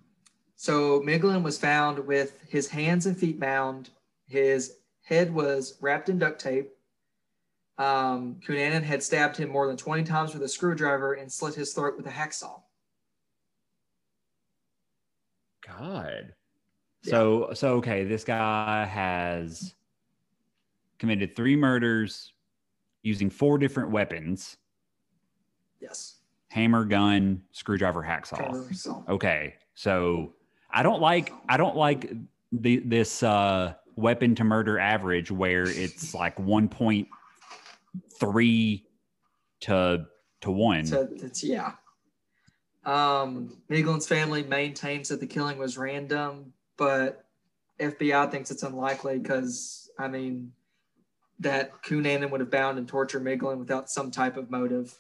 [0.56, 3.90] so Miglin was found with his hands and feet bound.
[4.26, 6.70] His head was wrapped in duct tape.
[7.76, 11.74] Um, Cunanan had stabbed him more than 20 times with a screwdriver and slit his
[11.74, 12.62] throat with a hacksaw.
[15.66, 16.32] God.
[17.02, 19.74] So so okay, this guy has
[20.98, 22.32] committed three murders
[23.04, 24.56] using four different weapons:
[25.80, 26.16] Yes.
[26.50, 29.08] hammer, gun, screwdriver, hacksaw.
[29.08, 29.54] Okay.
[29.74, 30.34] So
[30.70, 32.12] I don't like I don't like
[32.50, 38.82] the this uh weapon to murder average where it's like 1.3
[39.60, 40.06] to
[40.40, 40.86] to one.
[40.86, 41.72] So it's yeah.
[42.84, 47.24] Um, Miglin's family maintains that the killing was random, but
[47.80, 50.52] FBI thinks it's unlikely because I mean
[51.44, 54.98] that Cunanan would have bound and tortured Miglin without some type of motive.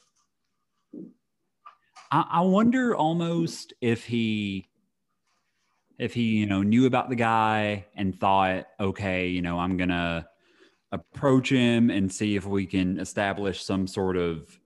[2.10, 4.68] I, I wonder almost if he
[5.98, 10.26] if he you know knew about the guy and thought okay you know i'm gonna
[10.90, 14.58] approach him and see if we can establish some sort of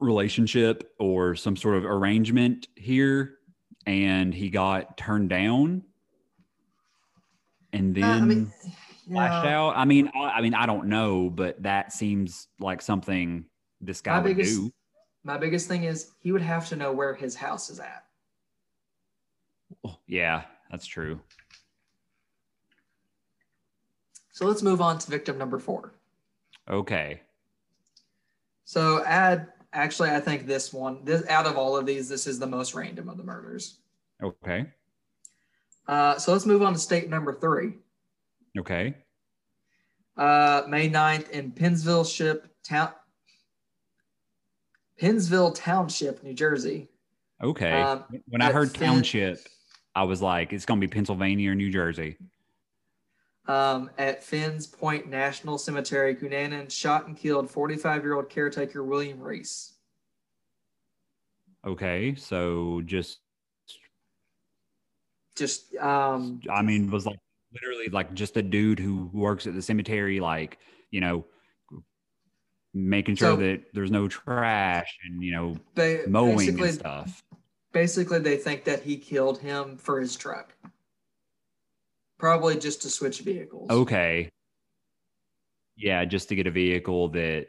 [0.00, 3.36] relationship or some sort of arrangement here
[3.86, 5.84] and he got turned down
[7.72, 8.52] and then uh, I mean,
[9.08, 9.58] flashed yeah.
[9.58, 13.44] out i mean I, I, mean i don't know but that seems like something
[13.80, 14.72] this guy my would biggest, do
[15.24, 18.04] my biggest thing is he would have to know where his house is at
[20.06, 21.20] yeah, that's true.
[24.32, 25.92] So let's move on to victim number four.
[26.68, 27.20] Okay.
[28.64, 32.38] So add actually I think this one, this out of all of these, this is
[32.38, 33.78] the most random of the murders.
[34.22, 34.66] Okay.
[35.86, 37.74] Uh, so let's move on to state number three.
[38.58, 38.94] Okay.
[40.16, 42.92] Uh, May 9th in Pennsville ship town
[44.98, 46.88] Pennsville Township, New Jersey.
[47.42, 47.72] Okay.
[47.72, 49.40] Um, when I heard township,
[49.94, 52.16] I was like, it's going to be Pennsylvania or New Jersey.
[53.46, 59.20] Um, at Finn's Point National Cemetery, Cunanan shot and killed 45 year old caretaker William
[59.20, 59.74] Reese.
[61.66, 63.18] Okay, so just.
[65.36, 67.18] Just, um, I mean, was like
[67.54, 70.58] literally like just a dude who works at the cemetery, like,
[70.90, 71.24] you know,
[72.72, 75.56] making sure so, that there's no trash and, you know,
[76.06, 77.22] mowing and stuff
[77.74, 80.54] basically they think that he killed him for his truck.
[82.18, 83.68] Probably just to switch vehicles.
[83.68, 84.30] Okay.
[85.76, 87.48] Yeah, just to get a vehicle that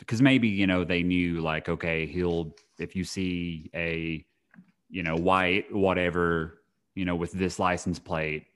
[0.00, 4.24] because maybe, you know, they knew like, okay, he'll if you see a,
[4.88, 6.62] you know, white, whatever,
[6.94, 8.46] you know, with this license plate,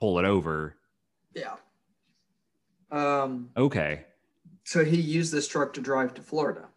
[0.00, 0.76] pull it over.
[1.34, 1.54] Yeah.
[2.90, 4.04] Um okay.
[4.64, 6.68] So he used this truck to drive to Florida.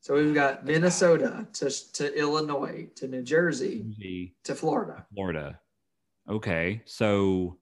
[0.00, 5.04] So we've got Minnesota to, to Illinois to New Jersey to Florida.
[5.12, 5.58] Florida.
[6.28, 6.82] Okay.
[6.84, 7.58] So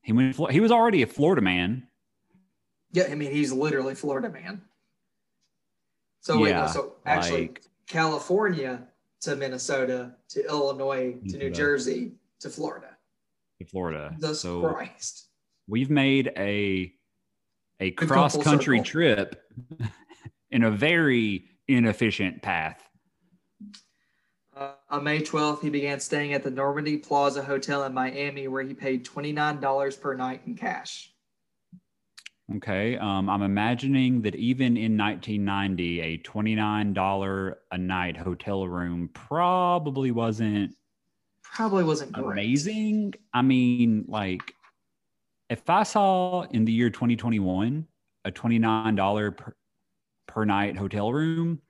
[0.00, 1.88] he went he was already a Florida man.
[2.92, 4.62] Yeah, I mean he's literally Florida man.
[6.20, 8.86] So wait, yeah, so actually like, California
[9.20, 12.96] to Minnesota to Illinois to New Jersey to Florida.
[13.60, 14.16] To Florida.
[14.34, 15.28] So Christ.
[15.66, 16.92] We've made a
[17.80, 19.42] a cross country trip
[20.50, 22.82] in a very inefficient path.
[24.56, 28.62] Uh, on May 12th, he began staying at the Normandy Plaza Hotel in Miami, where
[28.62, 31.12] he paid $29 per night in cash.
[32.54, 32.96] Okay.
[32.96, 40.76] Um, I'm imagining that even in 1990, a $29 a night hotel room probably wasn't
[41.42, 43.10] probably wasn't amazing.
[43.10, 43.20] Great.
[43.34, 44.54] I mean, like
[45.50, 47.86] if I saw in the year 2021
[48.24, 49.56] a $29 per,
[50.26, 51.60] per night hotel room,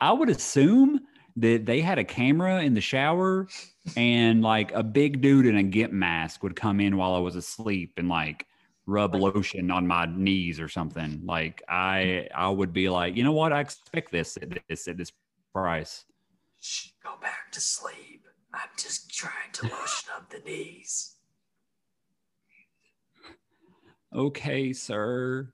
[0.00, 1.00] I would assume
[1.36, 3.48] that they had a camera in the shower
[3.96, 7.36] and like a big dude in a gimp mask would come in while I was
[7.36, 8.46] asleep and like
[8.86, 11.22] rub lotion on my knees or something.
[11.24, 12.40] Like I hmm.
[12.40, 13.52] I would be like, you know what?
[13.52, 15.12] I expect this at this at this
[15.52, 16.04] price.
[16.60, 18.26] Shh, go back to sleep.
[18.52, 21.16] I'm just trying to lotion up the knees.
[24.14, 25.48] Okay, sir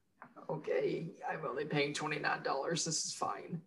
[0.50, 2.70] okay, I'm only paying $29.
[2.70, 3.61] This is fine.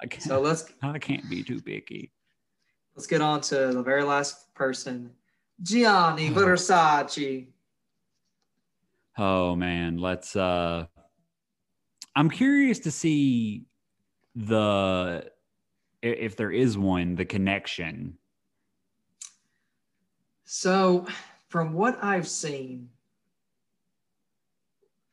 [0.00, 2.12] I can't, so let's I can't be too picky.
[2.94, 5.10] Let's get on to the very last person,
[5.62, 7.46] Gianni Versace.
[9.18, 10.86] Oh man, let's uh
[12.14, 13.64] I'm curious to see
[14.36, 15.30] the
[16.02, 18.16] if there is one, the connection.
[20.44, 21.06] So,
[21.48, 22.88] from what I've seen,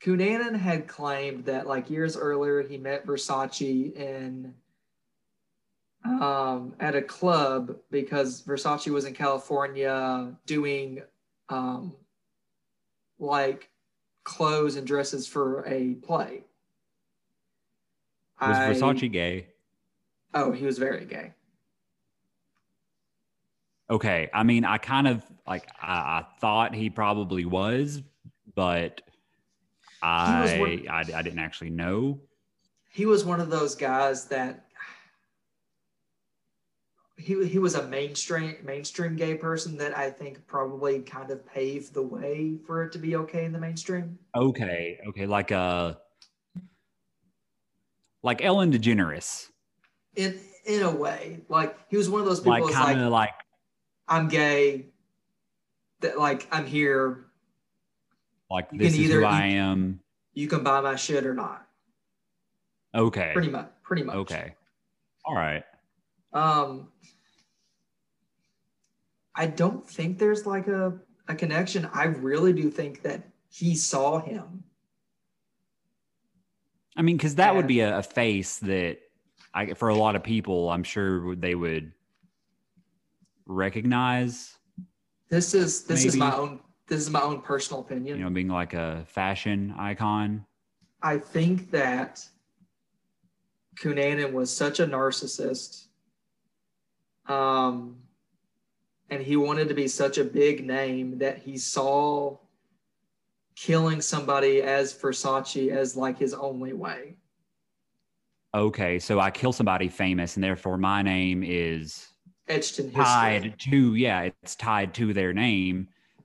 [0.01, 4.53] Cunanan had claimed that like years earlier he met Versace in
[6.05, 11.01] um, at a club because Versace was in California doing
[11.49, 11.95] um,
[13.17, 13.69] like
[14.25, 16.43] clothes and dresses for a play.
[18.41, 19.47] Was I, Versace gay?
[20.33, 21.31] Oh, he was very gay.
[23.89, 28.01] Okay, I mean, I kind of like I, I thought he probably was,
[28.55, 28.99] but
[30.01, 32.19] I, one, I, I didn't actually know.
[32.89, 34.64] He was one of those guys that
[37.17, 41.93] he he was a mainstream mainstream gay person that I think probably kind of paved
[41.93, 44.17] the way for it to be okay in the mainstream.
[44.35, 45.93] Okay, okay, like uh
[48.23, 49.47] like Ellen DeGeneres.
[50.15, 52.65] In in a way, like he was one of those people.
[52.65, 53.35] Like kind of like like
[54.07, 54.87] I'm gay.
[56.01, 57.27] That like I'm here.
[58.51, 59.99] like You this can is either- who I you- am.
[60.33, 61.65] You can buy my shit or not.
[62.93, 63.31] Okay.
[63.33, 63.69] Pretty much.
[63.83, 64.15] Pretty much.
[64.17, 64.53] Okay.
[65.23, 65.63] All right.
[66.35, 66.89] Um,
[69.33, 70.93] I don't think there's like a,
[71.27, 71.89] a connection.
[71.93, 74.63] I really do think that he saw him.
[76.97, 78.99] I mean, because that would be a, a face that
[79.53, 81.91] I for a lot of people, I'm sure they would
[83.45, 84.57] recognize.
[85.29, 88.17] This is this is my own this is my own personal opinion.
[88.17, 90.45] You know, being like a fashion icon.
[91.01, 92.25] I think that
[93.77, 95.84] Cunanan was such a narcissist.
[97.27, 97.97] Um,
[99.09, 102.37] and he wanted to be such a big name that he saw
[103.55, 107.15] killing somebody as Versace as like his only way.
[108.53, 112.09] Okay, so I kill somebody famous, and therefore my name is
[112.47, 113.03] Etched in history.
[113.03, 115.87] tied to yeah, it's tied to their name.
[116.19, 116.23] I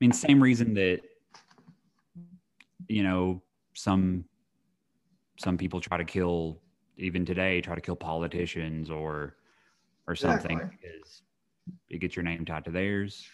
[0.00, 1.00] mean, same reason that
[2.88, 3.42] you know
[3.74, 4.24] some
[5.38, 6.60] some people try to kill
[6.96, 9.36] even today try to kill politicians or
[10.06, 10.78] or something Exactly.
[10.80, 11.22] because
[11.88, 13.26] it gets your name tied to theirs.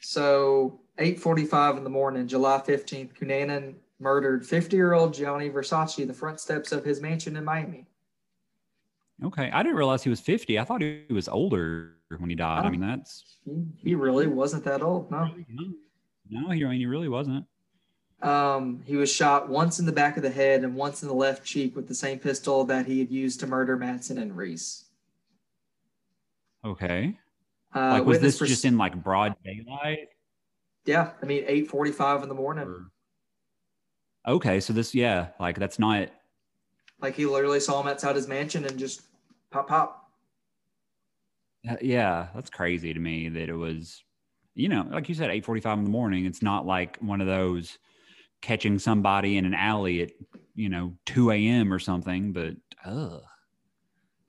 [0.00, 6.38] So 8:45 in the morning, July 15th, Cunanan murdered 50-year-old Gianni Versace in the front
[6.40, 7.86] steps of his mansion in Miami.
[9.24, 10.58] Okay, I didn't realize he was fifty.
[10.58, 12.64] I thought he was older when he died.
[12.64, 12.70] I Oh.
[12.70, 15.30] mean, that's He, he really wasn't that old, no.
[16.28, 17.46] no, he, I mean, he really wasn't.
[18.22, 21.14] Um, he was shot once in the back of the head and once in the
[21.14, 24.85] left cheek with the same pistol that he had used to murder Madson and Reese.
[26.66, 27.16] Okay,
[27.74, 30.08] Uh, like was this pers- just in like broad daylight?
[30.84, 32.64] Yeah, I mean, 8:45 in the morning.
[32.66, 34.34] Or...
[34.34, 36.08] Okay, so this, yeah, like that's not
[37.00, 39.02] Like he literally saw him outside his mansion and just
[39.50, 40.10] pop, pop.
[41.68, 44.02] Uh, yeah, that's crazy to me that it was,
[44.54, 46.24] you know, like you said, eight forty-five in the morning.
[46.26, 47.78] It's not like one of those
[48.42, 50.10] catching somebody in an alley at
[50.54, 51.72] you know two a.m.
[51.72, 52.32] or something.
[52.32, 52.54] But
[52.84, 53.22] ugh,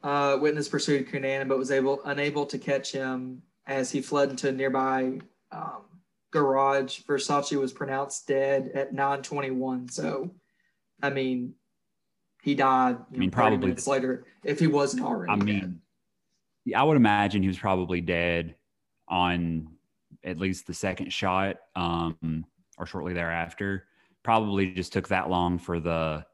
[0.07, 4.47] Uh, witness pursued Cunanan but was able unable to catch him as he fled into
[4.47, 5.19] a nearby
[5.51, 5.81] um,
[6.31, 7.01] garage.
[7.01, 9.91] Versace was pronounced dead at 9:21.
[9.91, 10.31] So,
[11.03, 11.55] I mean,
[12.41, 12.95] he died.
[12.95, 15.29] I mean, know, probably- minutes later if he wasn't already.
[15.29, 15.81] I mean,
[16.63, 18.55] yeah, I would imagine he was probably dead
[19.09, 19.67] on
[20.23, 22.45] at least the second shot, um,
[22.77, 23.87] or shortly thereafter.
[24.23, 26.25] Probably just took that long for the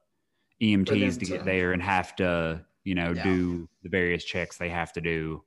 [0.62, 3.24] EMTs them to get to- there and have to, you know, Yeah.
[3.24, 5.44] do the various checks they have to do.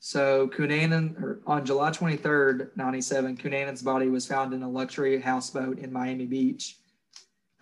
[0.00, 5.92] So Cunanan, on July 23rd, 97, Cunanan's body was found in a luxury houseboat in
[5.92, 6.78] Miami Beach.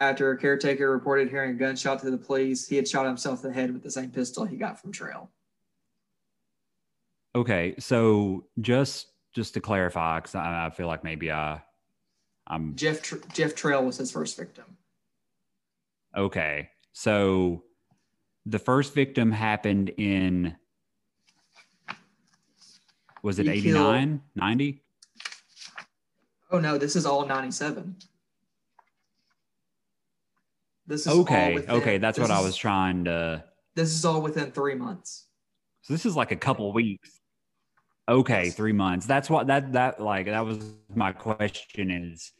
[0.01, 3.51] After a caretaker reported hearing a gunshot to the police, he had shot himself in
[3.51, 5.31] the head with the same pistol he got from Trail.
[7.35, 11.63] Okay, so just just to clarify, because I, I feel like maybe I,
[12.47, 14.65] I'm Jeff Tr- Jeff Trail was his first victim.
[16.15, 16.71] okay.
[16.93, 17.65] So
[18.47, 20.57] the first victim happened in
[23.23, 24.83] was it He 89, 90?
[26.53, 27.97] Oh no, this is all 97.
[30.87, 33.45] This is all Okay, within- okay, that's what I was trying to.
[33.75, 35.27] This is all within three months.
[35.83, 37.21] So this is like a couple weeks.
[38.09, 38.55] Okay, Yes.
[38.55, 39.05] three months.
[39.07, 40.59] That's what that that like that was
[40.95, 42.31] my question is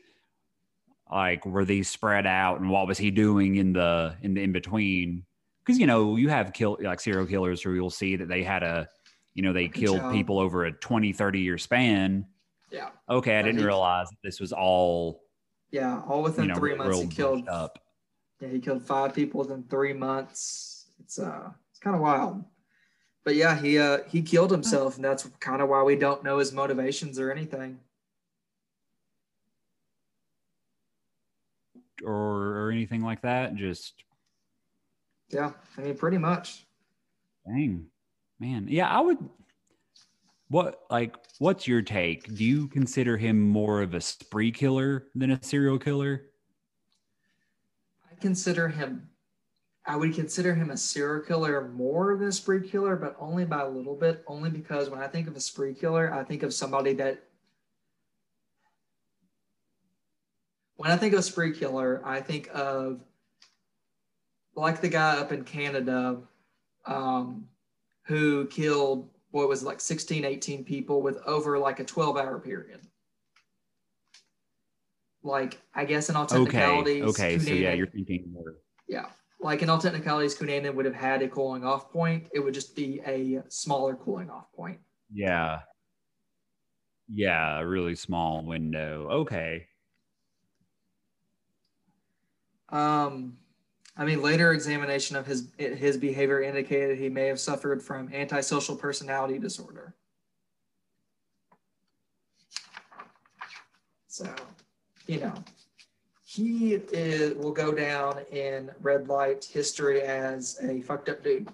[1.11, 4.53] like were these spread out and what was he doing in the in the in
[4.53, 5.25] between?
[5.67, 8.63] Because you know you have kill like serial killers who you'll see that they had
[8.63, 8.89] a
[9.35, 10.13] you know they killed job.
[10.13, 12.27] people over a 20 30 year span.
[12.71, 15.23] Yeah, Okay, I didn't realize that this was all
[15.71, 17.01] yeah, all within you know three months.
[17.01, 17.79] He killed up.
[18.41, 20.87] Yeah, he killed five people within three months.
[21.01, 22.45] It's uh, it's kind of wild.
[23.25, 26.39] But yeah, he uh he killed himself, and that's kind of why we don't know
[26.39, 27.81] his motivations or anything.
[32.05, 33.55] or or anything like that.
[33.57, 34.05] Just
[35.29, 36.67] Yeah, I mean, pretty much.
[37.47, 37.87] Dang,
[38.39, 38.67] man.
[38.69, 39.19] Yeah, I would.
[40.49, 41.17] What like?
[41.39, 42.35] What's your take?
[42.35, 46.27] Do you consider him more of a spree killer than a serial killer?
[48.11, 49.09] I consider him.
[49.85, 53.63] I would consider him a serial killer more than a spree killer, but only by
[53.63, 54.25] a little bit.
[54.27, 57.23] Only because when I think of a spree killer, I think of somebody that.
[60.77, 63.01] When I think of a spree killer, I think of
[64.57, 66.19] like the guy up in Canada,
[66.87, 67.47] um,
[68.05, 72.81] who killed what was like 16, 18 people with over like a 12 hour period.
[75.23, 76.45] Like, I guess in all Okay.
[76.45, 77.39] technicalities, Okay.
[77.39, 78.55] So yeah, you're thinking more.
[78.89, 79.07] yeah,
[79.41, 82.29] like in all technicalities, Cunanan would have had a cooling off point.
[82.33, 84.79] It would just be a smaller cooling off point.
[85.13, 85.61] Yeah.
[87.13, 89.09] Yeah, a really small window.
[89.11, 89.67] Okay.
[92.69, 93.37] Um,
[93.97, 98.77] I mean, later examination of his his behavior indicated he may have suffered from antisocial
[98.77, 99.95] personality disorder.
[104.07, 104.35] So,
[105.07, 105.35] you know,
[106.25, 111.49] he is, will go down in red light history as a fucked up dude.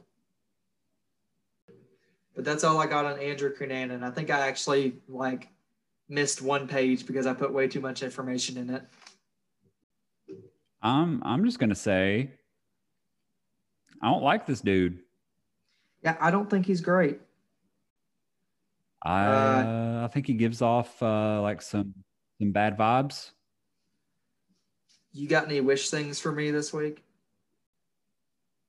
[2.35, 3.93] But that's all I got on Andrew Cunanan.
[3.93, 5.49] And I think I actually like
[6.09, 8.83] missed one page because I put way too much information in it.
[10.83, 12.31] Um, I'm just gonna say
[14.01, 14.99] I don't like this dude.
[16.03, 17.21] Yeah, I don't think he's great.
[19.05, 21.95] I Uh, I think he gives off uh, like some
[22.41, 23.31] some bad vibes.
[25.13, 27.05] You got any wish things for me this week?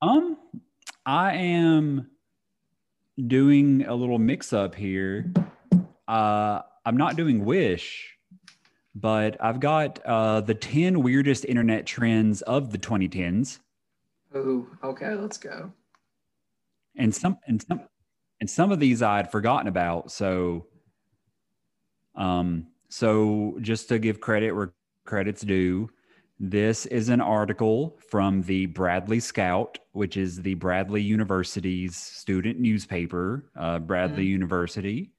[0.01, 0.37] Um,
[1.05, 2.09] I am
[3.27, 5.31] doing a little mix up here.
[6.07, 8.17] Uh, I'm not doing wish,
[8.95, 13.59] but I've got uh, the 10 weirdest internet trends of the 2010s,
[14.35, 15.71] Oh, okay, let's go.
[16.95, 17.81] and some and some
[18.41, 20.11] and some of these I'd forgotten about.
[20.11, 20.65] So,
[22.15, 24.73] um, so just to give credit where
[25.05, 25.89] credit's due,
[26.39, 33.49] this is an article from the Bradley Scout, which is the Bradley University's student newspaper.
[33.55, 35.11] Uh, Bradley University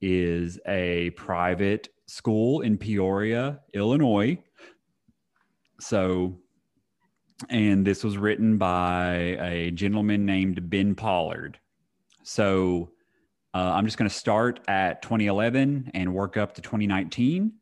[0.00, 4.38] is a private school in Peoria, Illinois.
[5.80, 6.38] So,
[7.50, 11.58] and this was written by a gentleman named Ben Pollard.
[12.22, 12.90] So,
[13.54, 17.52] uh, I'm just going to start at 2011 and work up to 2019.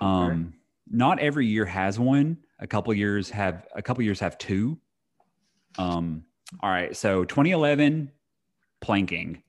[0.00, 0.54] Um,
[0.90, 2.38] not every year has one.
[2.58, 4.78] A couple years have a couple years have two.
[5.78, 6.24] Um,
[6.60, 6.96] all right.
[6.96, 8.10] So 2011,
[8.80, 9.42] planking.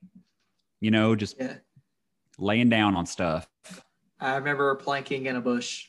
[0.80, 1.56] You know, just Yeah,
[2.38, 3.48] laying down on stuff.
[4.20, 5.88] I remember planking in a bush.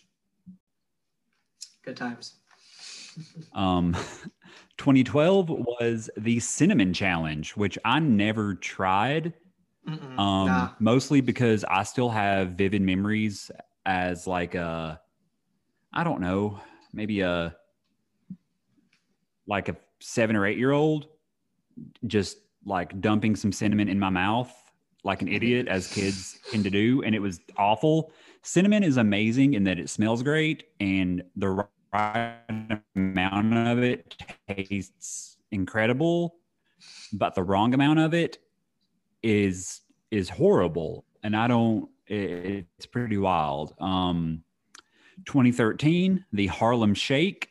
[1.83, 2.35] Good times.
[3.53, 3.93] Um,
[4.79, 9.33] 2012 was the cinnamon challenge, which I never tried.
[9.87, 10.71] Um, nah.
[10.81, 13.53] mostly because I still have vivid memories
[13.87, 15.01] as like a,
[15.93, 16.59] I don't know,
[16.93, 17.55] maybe a,
[19.47, 21.07] like a seven or eight year old,
[22.09, 24.53] just like dumping some cinnamon in my mouth
[25.05, 28.13] like an idiot as kids tend to do, and it was awful.
[28.43, 34.17] Cinnamon is amazing in that it smells great, and the right amount of it
[34.49, 36.37] tastes incredible,
[37.13, 38.39] but the wrong amount of it
[39.23, 39.81] is
[40.11, 44.43] is horrible and i don't it, it's pretty wild um
[45.25, 47.49] 2013 the harlem shake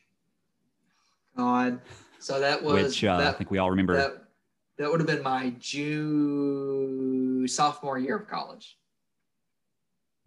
[1.36, 1.82] God.
[2.20, 4.22] So that was which uh, i think we all remember that,
[4.78, 8.78] that would have been my June sophomore year of college.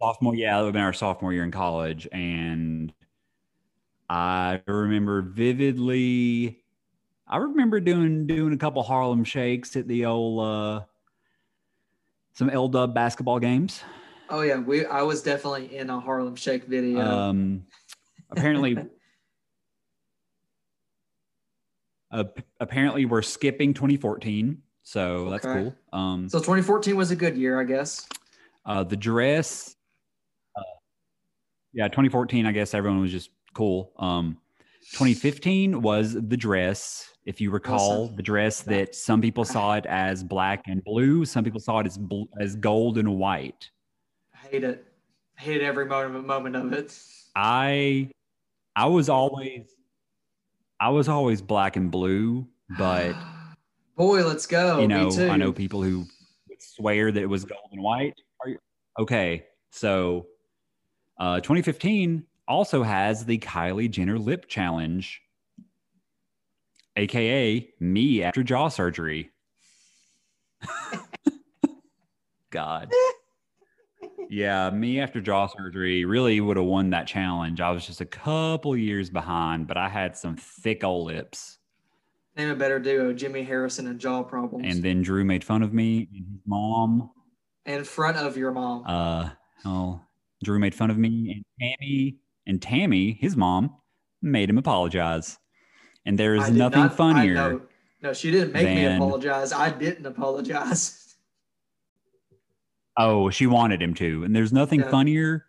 [0.01, 2.93] sophomore yeah that would have been our sophomore year in college and
[4.09, 6.61] i remember vividly
[7.27, 10.85] i remember doing doing a couple harlem shakes at the old uh
[12.35, 13.81] some l dub basketball games
[14.29, 16.99] Oh yeah, we I was definitely in a Harlem Shake video.
[16.99, 17.65] Um,
[18.29, 18.77] apparently,
[22.11, 22.23] uh,
[22.59, 25.75] apparently we're skipping 2014, so that's cool.
[25.93, 28.07] Um, so 2014 was a good year, I guess.
[28.65, 29.75] uh, the dress,
[30.55, 30.61] uh,
[31.73, 32.45] yeah, 2014.
[32.45, 33.91] I guess everyone was just cool.
[33.97, 34.37] Um,
[34.93, 37.11] 2015 was the dress.
[37.25, 41.25] If you recall, Listen, the dress that some people saw it as black and blue,
[41.25, 43.69] some people saw it as bl- as gold and white.
[44.33, 44.85] I hate it.
[45.37, 46.97] I hate every moment moment of it.
[47.35, 48.09] I
[48.77, 49.75] I was always
[50.79, 52.47] I was always black and blue,
[52.77, 53.15] but
[53.97, 54.79] boy, let's go.
[54.79, 55.09] you know.
[55.29, 56.05] I know people who
[56.59, 58.13] swear that it was gold and white.
[58.43, 58.57] Are you
[58.99, 59.45] okay?
[59.71, 60.27] So,
[61.19, 65.21] uh, 2015 also has the Kylie Jenner lip challenge,
[66.95, 69.31] aka me after jaw surgery.
[72.49, 72.91] God.
[74.29, 77.61] Yeah, me after jaw surgery really would have won that challenge.
[77.61, 81.59] I was just a couple years behind, but I had some thick old lips.
[82.35, 84.65] Name a better duo: Jimmy Harrison and Jaw Problems.
[84.67, 87.09] And then Drew made fun of me and his mom.
[87.65, 88.83] in front of your mom.
[88.85, 89.29] Uh,
[89.65, 90.01] oh,
[90.43, 93.75] Drew made fun of me, and Tammy and Tammy, his mom,
[94.21, 95.37] made him apologize.
[96.05, 97.61] And there is nothing not- funnier.
[98.01, 99.51] No, she didn't make me apologize.
[99.51, 101.03] I didn't apologize.
[102.97, 104.23] Oh, she wanted him to.
[104.23, 104.89] And there's nothing Yeah.
[104.89, 105.45] funnier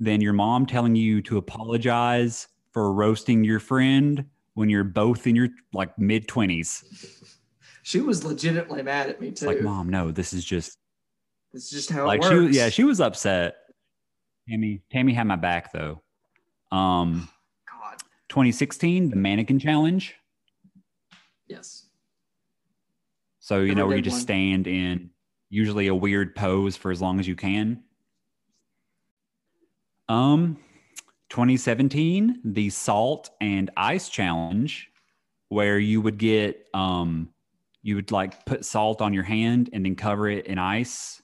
[0.00, 5.36] than your mom telling you to apologize for roasting your friend when you're both in
[5.36, 6.84] your like mid 20s.
[7.84, 9.46] She was legitimately mad at me too.
[9.46, 10.78] like, mom, no, this is just
[11.52, 13.56] It's just how like it she yeah, she was upset.
[14.48, 16.02] Tammy, Tammy had my back though.
[16.72, 17.28] Um
[17.70, 17.98] God,
[18.30, 20.16] 2016, the mannequin challenge.
[21.46, 21.86] yes.
[23.38, 24.22] So you Never know where you just one.
[24.22, 25.10] stand in
[25.50, 27.82] usually a weird pose for as long as you can.
[30.08, 30.58] Um
[31.30, 34.90] 2017, the salt and ice challenge
[35.48, 37.30] where you would get um
[37.82, 41.22] you would like put salt on your hand and then cover it in ice.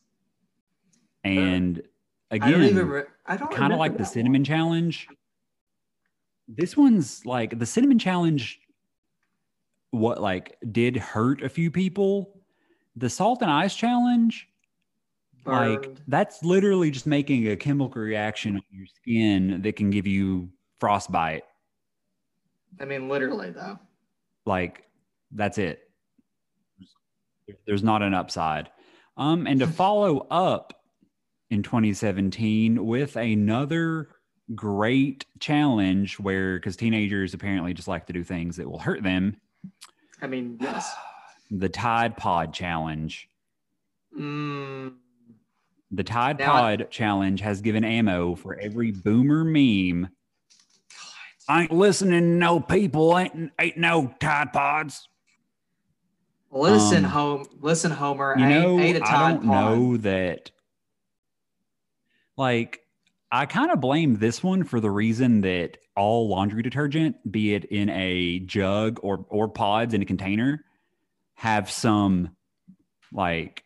[1.25, 1.83] And
[2.31, 3.51] I don't again, Re- I don't.
[3.51, 4.45] kind of like the cinnamon one.
[4.45, 5.09] challenge.
[6.49, 8.61] This one's like the cinnamon challenge.
[9.91, 12.40] What like did hurt a few people?
[12.97, 14.49] The salt and ice challenge,
[15.45, 20.51] like that's literally just making a chemical reaction on your skin that can give you
[20.79, 21.45] frostbite.
[22.81, 23.79] I mean, literally though.
[24.47, 24.85] Like
[25.33, 25.89] that's it.
[27.67, 28.71] There's not an upside.
[29.17, 30.75] Um, and to follow up
[31.51, 34.09] in 2017 with another
[34.55, 39.37] great challenge where because teenagers apparently just like to do things that will hurt them.
[40.23, 40.93] I mean, yes.
[41.51, 43.29] The Tide Pod challenge.
[44.19, 44.95] Mm,
[45.91, 50.09] The Tide Now I- Pod challenge has given ammo for every boomer meme.
[51.49, 55.09] I ain't listening to no people, ain't, ain't no Tide Pods.
[56.53, 57.45] listen, Um, home.
[57.61, 58.37] Listen, Homer.
[58.39, 59.47] You I know, ain't, ain't I don't Pod.
[59.79, 60.51] know that.
[62.37, 62.81] Like,
[63.33, 67.65] I kind of blame this one for the reason that all laundry detergent, be it
[67.67, 70.65] in a jug or or pods in a container,
[71.41, 72.29] have some
[73.15, 73.65] like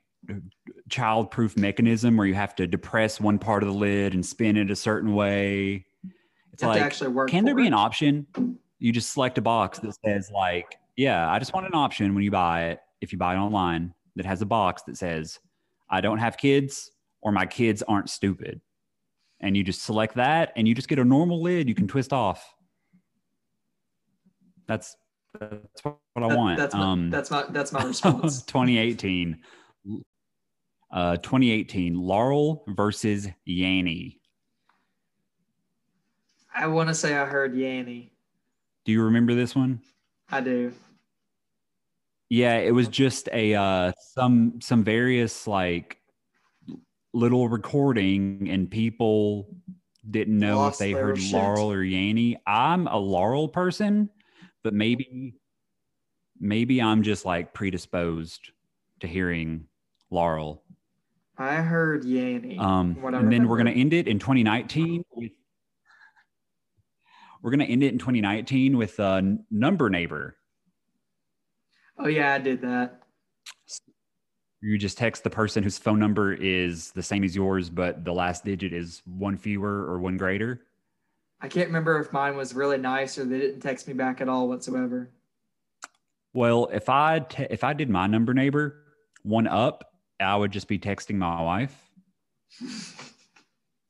[0.89, 4.71] child-proof mechanism where you have to depress one part of the lid and spin it
[4.71, 5.85] a certain way.
[6.53, 7.29] It's You have to like actually work.
[7.29, 7.67] can there be it.
[7.67, 8.29] an option?
[8.79, 12.23] You just select a box that says like, yeah, I just want an option when
[12.23, 12.81] you buy it.
[13.01, 15.41] If you buy it online, that has a box that says,
[15.91, 18.61] I don't have kids or my kids aren't stupid.
[19.41, 22.13] And you just select that and you just get a normal lid you can twist
[22.13, 22.55] off.
[24.69, 24.95] That's
[25.41, 26.59] that's what I want.
[26.59, 28.43] That's my, um that's my that's my response.
[28.43, 29.39] 2018.
[30.91, 34.19] Uh 2018, Laurel versus Yanny.
[36.55, 38.11] I want to say I heard Yanny.
[38.85, 39.81] Do you remember this one?
[40.31, 40.73] I do.
[42.29, 45.99] Yeah, it was just a uh some some various like
[47.13, 49.49] little recording and people
[50.11, 51.33] didn't know Lost if they heard shit.
[51.33, 52.37] Laurel or Yanny.
[52.47, 54.11] I'm a Laurel person,
[54.65, 55.35] but maybe
[56.41, 58.51] maybe I'm just like predisposed
[59.01, 59.67] to hearing
[60.11, 60.63] Laurel.
[61.37, 62.59] I heard Yanny.
[62.59, 65.33] Um, and then we're going to end it in 2019 with
[67.43, 70.37] we're going to end it in 2019 with uh, number neighbor.
[71.99, 73.03] oh yeah, I did that.
[74.63, 78.15] You just text the person whose phone number is the same as yours, but the
[78.15, 80.63] last digit is one fewer or one greater.
[81.45, 84.31] I can't remember if mine was really nice or they didn't text me back at
[84.31, 85.11] all whatsoever.
[86.33, 88.77] Well, if I te- if I did my number neighbor
[89.25, 89.85] one up,
[90.19, 91.91] I would just be texting my wife.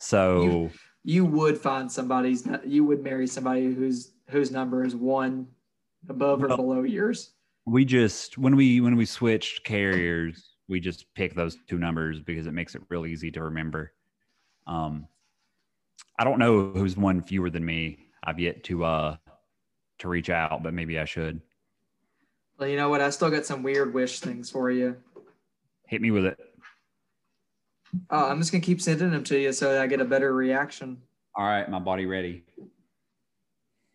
[0.01, 0.71] So
[1.05, 2.47] You would find somebody's.
[2.67, 5.47] You would marry somebody whose whose number is one
[6.11, 7.31] above or Well- below yours.
[7.67, 12.47] we just when we when we switched carriers, we just pick those two numbers because
[12.47, 13.93] it makes it real easy to remember.
[14.67, 15.07] Um,
[16.19, 17.99] I don't know who's one fewer than me.
[18.23, 19.17] I've yet to uh
[19.99, 21.41] to reach out, but maybe I should.
[22.59, 23.01] Well, you know what?
[23.01, 24.97] I still got some weird wish things for you.
[25.87, 26.39] Hit me with it.
[28.11, 30.35] Oh, I'm just gonna keep sending them to you so that I get a better
[30.35, 30.99] reaction.
[31.37, 32.45] All right, my body ready.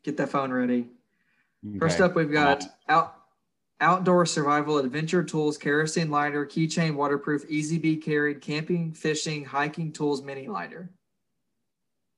[0.03, 0.87] Get that phone ready.
[1.77, 3.15] First up, we've got out
[3.81, 10.21] outdoor survival adventure tools, kerosene lighter, keychain, waterproof, easy be carried, camping, fishing, hiking tools,
[10.21, 10.89] mini lighter.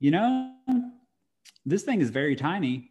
[0.02, 0.52] You know,
[1.64, 2.90] this thing is very tiny,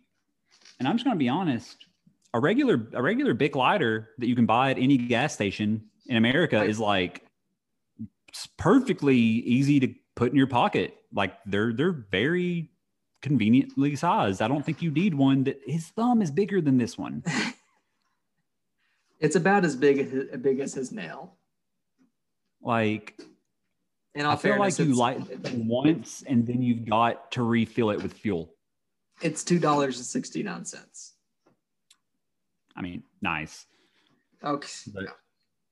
[0.78, 1.84] and I'm just going to be honest.
[2.32, 6.16] A regular a regular Bic lighter that you can buy at any gas station in
[6.16, 7.26] America is like
[8.56, 10.96] perfectly easy to put in your pocket.
[11.12, 12.70] Like they're they're very
[13.22, 14.40] conveniently sized.
[14.40, 17.24] I don't think you need one that his thumb is bigger than this one.
[19.20, 21.34] It's about as big as as big as his nail.
[22.62, 23.20] Like
[24.16, 28.02] All I feel like you light it once and then you've got to refill it
[28.02, 28.52] with fuel.
[29.22, 31.12] It's two dollars and sixty nine cents.
[32.74, 33.66] I mean, nice.
[34.42, 34.68] Okay.
[34.92, 35.04] But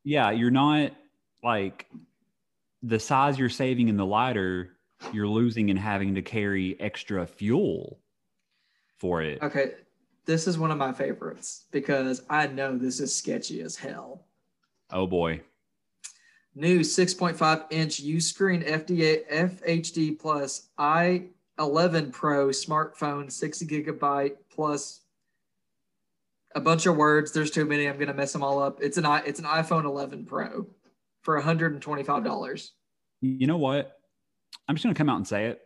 [0.04, 0.92] yeah, you're not
[1.42, 1.86] like
[2.82, 4.76] the size you're saving in the lighter,
[5.12, 7.98] you're losing and having to carry extra fuel
[8.98, 9.42] for it.
[9.42, 9.72] Okay.
[10.26, 14.26] This is one of my favorites because I know this is sketchy as hell.
[14.90, 15.40] Oh boy.
[16.58, 25.02] New 6.5 inch U screen FDA FHD plus i11 Pro smartphone, 60 gigabyte plus
[26.56, 27.30] a bunch of words.
[27.30, 27.86] There's too many.
[27.86, 28.82] I'm gonna mess them all up.
[28.82, 30.66] It's an i it's an iPhone 11 Pro
[31.22, 32.70] for $125.
[33.20, 33.96] You know what?
[34.66, 35.60] I'm just gonna come out and say it.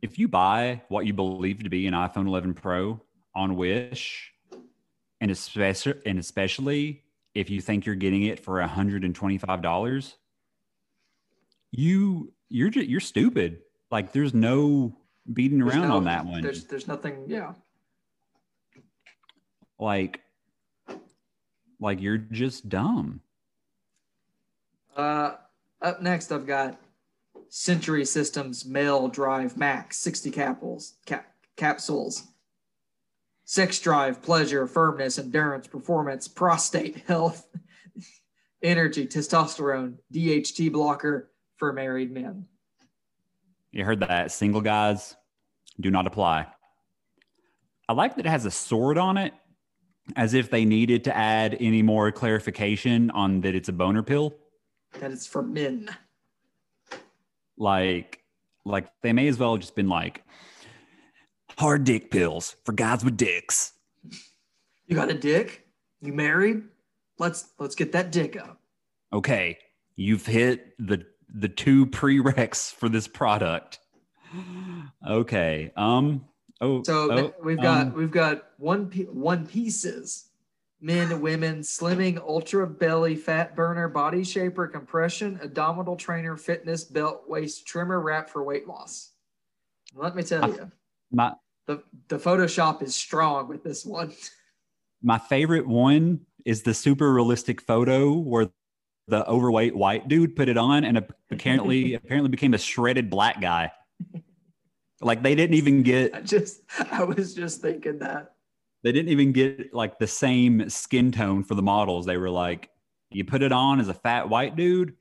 [0.00, 3.02] If you buy what you believe to be an iPhone 11 Pro
[3.34, 4.32] on Wish,
[5.20, 7.02] and especially and especially
[7.34, 10.14] if you think you're getting it for $125,
[11.70, 13.60] you you're just, you're stupid.
[13.90, 14.94] Like there's no
[15.32, 16.42] beating There's around no- on that one.
[16.42, 17.24] There's there's nothing.
[17.26, 17.54] Yeah.
[19.78, 20.20] Like
[21.80, 23.20] like you're just dumb.
[24.96, 25.36] Uh,
[25.80, 26.78] up next, I've got
[27.48, 31.26] Century Systems Male Drive Max 60 capsules, cap,
[31.56, 32.24] capsules.
[33.44, 37.46] Sex drive, pleasure, firmness, endurance, performance, prostate health,
[38.62, 42.46] energy, testosterone, DHT blocker for married men.
[43.72, 44.30] You heard that.
[44.30, 45.16] Single guys
[45.80, 46.46] do not apply.
[47.88, 49.34] I like that it has a sword on it,
[50.16, 54.34] as if they needed to add any more clarification on that it's a boner pill.
[55.00, 55.90] That is for men.
[57.56, 58.20] Like,
[58.64, 60.22] like they may as well have just been like
[61.58, 63.72] hard dick pills for guys with dicks.
[64.86, 65.66] You got a dick?
[66.00, 66.64] You married?
[67.18, 68.60] Let's let's get that dick up.
[69.12, 69.58] Okay,
[69.96, 73.78] you've hit the the two prereqs for this product.
[75.06, 75.72] Okay.
[75.76, 76.24] Um.
[76.60, 76.82] Oh.
[76.82, 80.28] So oh, we've got um, we've got one one pieces,
[80.80, 87.66] men, women, slimming, ultra belly, fat burner, body shaper, compression, abdominal trainer, fitness belt, waist
[87.66, 89.10] trimmer, wrap for weight loss.
[89.94, 90.70] Let me tell you,
[91.10, 91.34] my
[91.66, 94.12] the the Photoshop is strong with this one.
[95.02, 98.48] my favorite one is the super realistic photo where
[99.08, 103.70] the overweight white dude put it on and apparently apparently became a shredded black guy.
[105.00, 108.34] Like they didn't even get I just I was just thinking that.
[108.84, 112.06] they didn't even get like the same skin tone for the models.
[112.06, 112.70] They were like,
[113.10, 114.94] you put it on as a fat white dude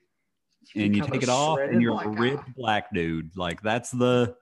[0.76, 2.22] and you take it off and you're a black guy.
[2.22, 3.38] ripped black dude.
[3.38, 4.36] Like that's the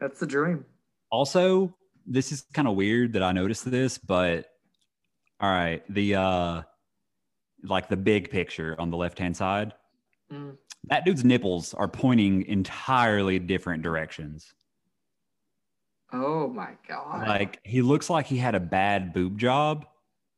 [0.00, 0.64] That's the dream.
[1.10, 1.74] Also
[2.06, 4.46] this is kind of weird that I noticed this, but
[5.40, 6.62] all right, the uh
[7.64, 9.74] like the big picture on the left hand side,
[10.32, 10.56] Mm.
[10.84, 14.52] that dude's nipples are pointing entirely different directions.
[16.12, 17.26] Oh my god!
[17.26, 19.86] Like he looks like he had a bad boob job,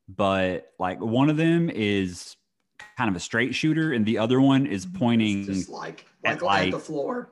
[0.08, 2.36] but like one of them is
[2.96, 6.42] kind of a straight shooter and the other one is pointing It's just like at
[6.42, 7.30] like at the floor.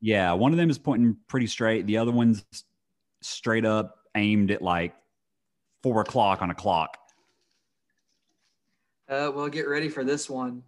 [0.00, 2.44] Yeah, one of them is pointing pretty straight, the other one's
[3.20, 4.94] straight up aimed at like
[5.82, 6.96] four o'clock on a clock.
[9.08, 10.62] Uh, well, get ready for this one.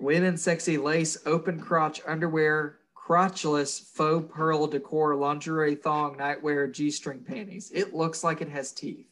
[0.00, 7.20] Women sexy lace, open crotch underwear, crotchless faux pearl decor, lingerie thong, nightwear, G string
[7.20, 7.70] panties.
[7.72, 9.06] It looks like it has teeth.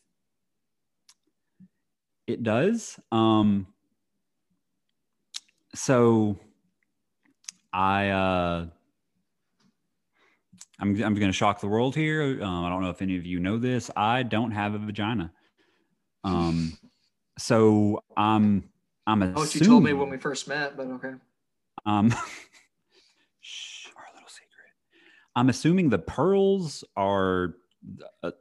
[2.26, 2.98] It does.
[3.12, 3.66] Um
[5.74, 6.38] so
[7.72, 8.66] I uh
[10.80, 12.42] I'm I'm going to shock the world here.
[12.42, 13.90] Um, I don't know if any of you know this.
[13.96, 15.32] I don't have a vagina.
[16.24, 16.78] Um
[17.38, 18.70] so I'm
[19.06, 21.12] I'm assuming Oh, what you told me when we first met, but okay.
[21.86, 22.14] um
[23.40, 24.72] shh, our little secret.
[25.36, 27.54] I'm assuming the pearls are
[28.22, 28.32] uh,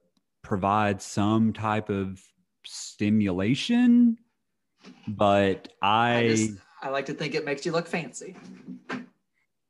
[0.42, 2.22] provide some type of
[2.66, 4.18] stimulation,
[5.08, 6.52] but I, I, just
[6.82, 8.36] I like to think it makes you look fancy.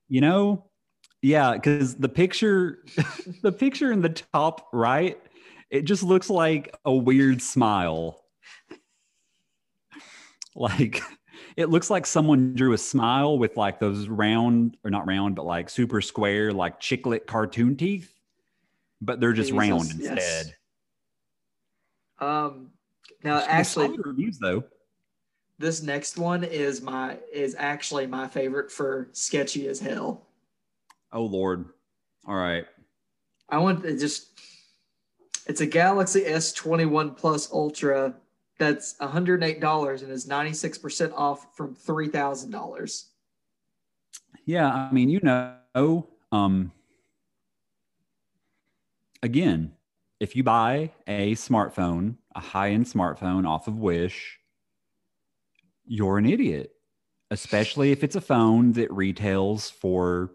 [0.10, 0.66] You know,
[1.22, 2.80] yeah, because the picture,
[3.42, 5.18] the picture in the top right,
[5.70, 8.22] it just looks like a weird smile.
[10.56, 11.02] Like
[11.56, 15.46] it looks like someone drew a smile with like those round or not round, but
[15.46, 18.14] like super square, like chiclet cartoon teeth,
[19.00, 20.12] but they're just Jesus, round yes.
[20.12, 20.56] instead.
[22.20, 22.72] Um,
[23.24, 24.64] now actually, reviews though.
[25.60, 30.26] This next one is my is actually my favorite for sketchy as hell.
[31.12, 31.66] Oh Lord.
[32.26, 32.66] All right.
[33.50, 34.40] I want to just
[35.48, 38.16] it's a Galaxy S21 Plus Ultra
[38.58, 43.06] that's $108 and is 96% off from $3,000.
[44.46, 46.72] Yeah, I mean, you know, um,
[49.24, 49.72] again,
[50.20, 54.39] if you buy a smartphone, a high end smartphone off of Wish,
[55.90, 56.72] you're an idiot,
[57.32, 60.32] especially if it's a phone that retails for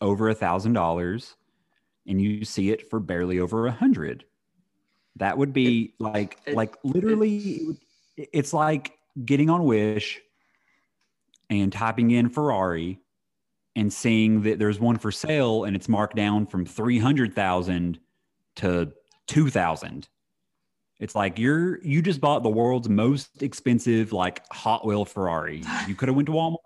[0.00, 1.36] over a thousand dollars
[2.06, 4.24] and you see it for barely over a hundred.
[5.16, 7.60] That would be it, like, it, like literally,
[8.16, 10.20] it, it's like getting on Wish
[11.48, 12.98] and typing in Ferrari
[13.76, 18.00] and seeing that there's one for sale and it's marked down from 300,000
[18.56, 18.92] to
[19.28, 20.08] 2,000.
[21.00, 25.62] It's like you're you just bought the world's most expensive like Hot Wheel Ferrari.
[25.86, 26.56] You could have went to Walmart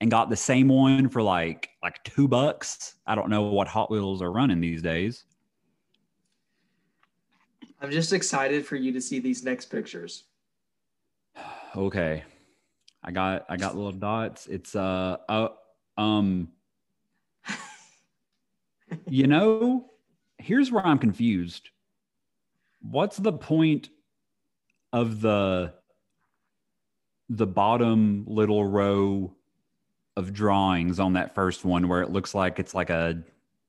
[0.00, 2.94] and got the same one for like like 2 bucks.
[3.06, 5.24] I don't know what Hot Wheels are running these days.
[7.80, 10.24] I'm just excited for you to see these next pictures.
[11.76, 12.24] okay.
[13.02, 14.46] I got I got little dots.
[14.46, 15.48] It's uh, uh
[15.96, 16.48] um
[19.08, 19.90] you know,
[20.38, 21.70] here's where I'm confused.
[22.80, 23.90] What's the point
[24.92, 25.74] of the
[27.28, 29.34] the bottom little row
[30.16, 33.22] of drawings on that first one where it looks like it's like a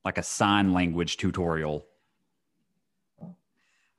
[0.06, 1.86] like a sign language tutorial?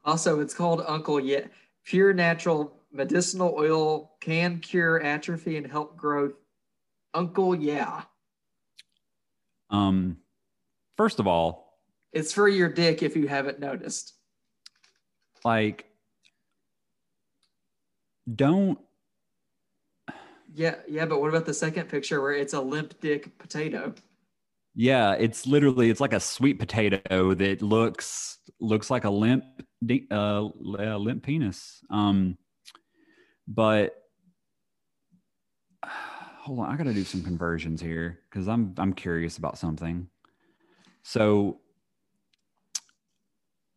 [0.05, 1.47] Also, it's called Uncle Yeah
[1.85, 6.35] Pure Natural Medicinal Oil Can Cure Atrophy and Help Growth.
[7.15, 8.03] Uncle Yeah.
[9.71, 10.19] Um,
[10.97, 11.79] first of all,
[12.13, 14.15] it's for your dick if you haven't noticed.
[15.45, 15.87] Like,
[18.33, 18.79] don't.
[20.53, 23.95] Yeah, yeah, but what about the second picture where it's a limp dick potato?
[24.75, 29.45] Yeah, it's literally it's like a sweet potato that looks looks like a limp
[30.11, 31.83] uh limp penis.
[31.91, 32.37] Um,
[33.49, 33.95] but
[35.85, 40.09] hold on, I got to do some conversions here because I'm I'm curious about something.
[41.03, 41.61] So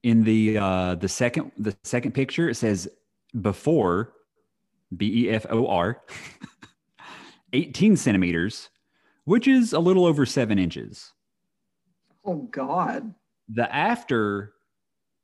[0.04, 2.88] in the uh, the second the second picture, it says
[3.42, 4.14] before
[4.96, 6.02] B E F O R,
[7.54, 8.70] 18 centimeters,
[9.26, 11.14] which is a little over seven inches.
[12.26, 13.14] Oh God.
[13.50, 14.54] The after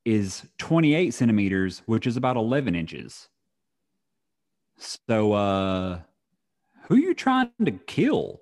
[0.05, 3.27] is 28 centimeters, which is about 11 inches.
[4.77, 5.99] So uh
[6.87, 8.41] who are you trying to kill?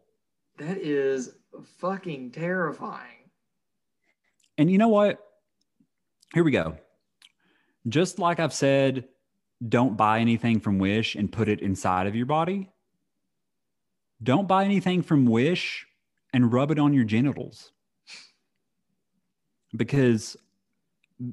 [0.57, 1.35] That is
[1.79, 3.29] fucking terrifying.
[4.57, 5.26] And you know what?
[6.33, 6.77] Here we go.
[7.87, 9.05] Just like I've said,
[9.67, 12.69] don't buy anything from Wish and put it inside of your body.
[14.21, 15.87] Don't buy anything from Wish
[16.33, 17.71] and rub it on your genitals.
[19.75, 20.37] Because,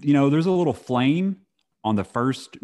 [0.01, 1.39] you know, there's a little flame
[1.83, 2.57] on the first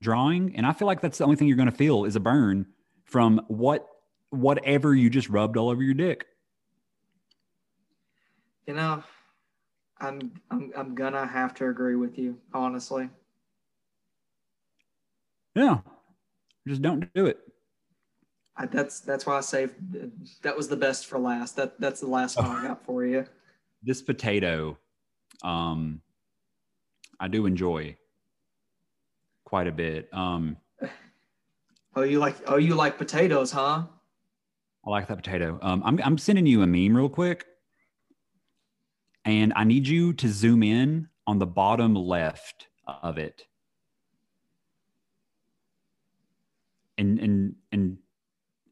[0.00, 0.54] drawing.
[0.56, 2.66] And I feel like that's the only thing you're going to feel is a burn
[3.04, 3.86] from what
[4.30, 6.26] whatever you just rubbed all over your dick.
[8.66, 9.02] You know,
[10.00, 13.08] I'm I'm I'm gonna have to agree with you, honestly.
[15.54, 15.78] Yeah,
[16.66, 17.38] just don't do it.
[18.56, 19.68] I, that's that's why I say
[20.42, 21.56] that was the best for last.
[21.56, 23.24] That that's the last one I got for you.
[23.80, 24.76] This potato,
[25.44, 26.00] um,
[27.20, 27.96] I do enjoy
[29.44, 30.12] quite a bit.
[30.12, 30.56] Um,
[31.94, 33.84] oh, you like oh you like potatoes, huh?
[34.84, 35.58] I like that potato.
[35.62, 37.46] Um, I'm, I'm sending you a meme real quick.
[39.28, 43.46] And I need you to zoom in on the bottom left of it.
[46.96, 47.98] And, and, and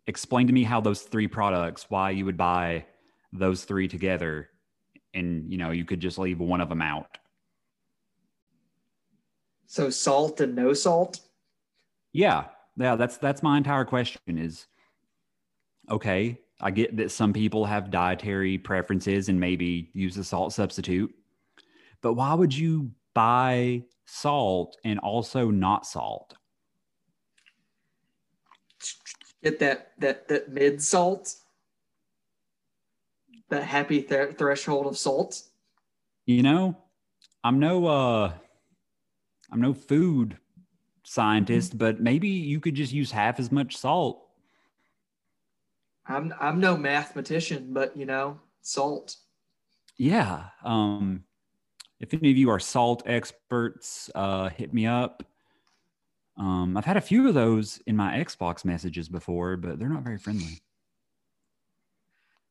[0.06, 2.86] explain to me how those three products, why you would buy
[3.34, 4.48] those three together.
[5.12, 7.18] And, you know, you could just leave one of them out.
[9.66, 11.20] So salt and no salt?
[12.14, 12.44] Yeah.
[12.78, 12.96] Yeah.
[12.96, 14.66] That's, that's my entire question is,
[15.90, 21.14] okay, I get that some people have dietary preferences and maybe use a salt substitute,
[22.00, 26.34] but why would you buy salt and also not salt?
[29.42, 31.34] Get that that that mid salt,
[33.50, 35.42] that happy th- threshold of salt.
[36.24, 36.76] You know,
[37.44, 38.32] I'm no uh,
[39.52, 40.38] I'm no food
[41.04, 44.25] scientist, but maybe you could just use half as much salt
[46.08, 49.16] I'm I'm no mathematician, but you know, salt.
[49.96, 50.44] Yeah.
[50.64, 51.24] Um,
[52.00, 55.22] if any of you are salt experts, uh, hit me up.
[56.36, 60.02] Um, I've had a few of those in my Xbox messages before, but they're not
[60.02, 60.60] very friendly.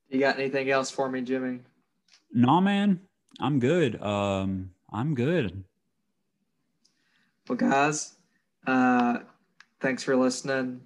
[0.09, 1.59] You got anything else for me, Jimmy?
[2.33, 2.99] No, man.
[3.39, 4.01] I'm good.
[4.01, 5.63] Um, I'm good.
[7.47, 8.15] Well, guys,
[8.65, 9.19] uh,
[9.81, 10.81] thanks for listening.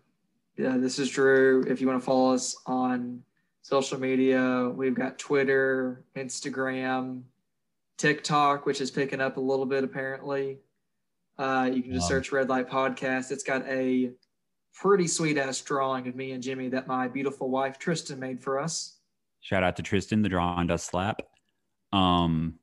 [0.60, 1.64] Yeah, this is Drew.
[1.70, 3.24] If you want to follow us on
[3.62, 7.22] social media, we've got Twitter, Instagram,
[7.98, 10.58] TikTok, which is picking up a little bit apparently.
[11.38, 12.18] Uh, you can just Wow.
[12.18, 13.32] search Red Light Podcast.
[13.32, 14.12] It's got a
[14.74, 18.60] pretty sweet ass drawing of me and Jimmy that my beautiful wife Tristan made for
[18.60, 18.98] us.
[19.40, 21.22] Shout out to Tristan, the drawing does slap.
[21.94, 22.60] Um,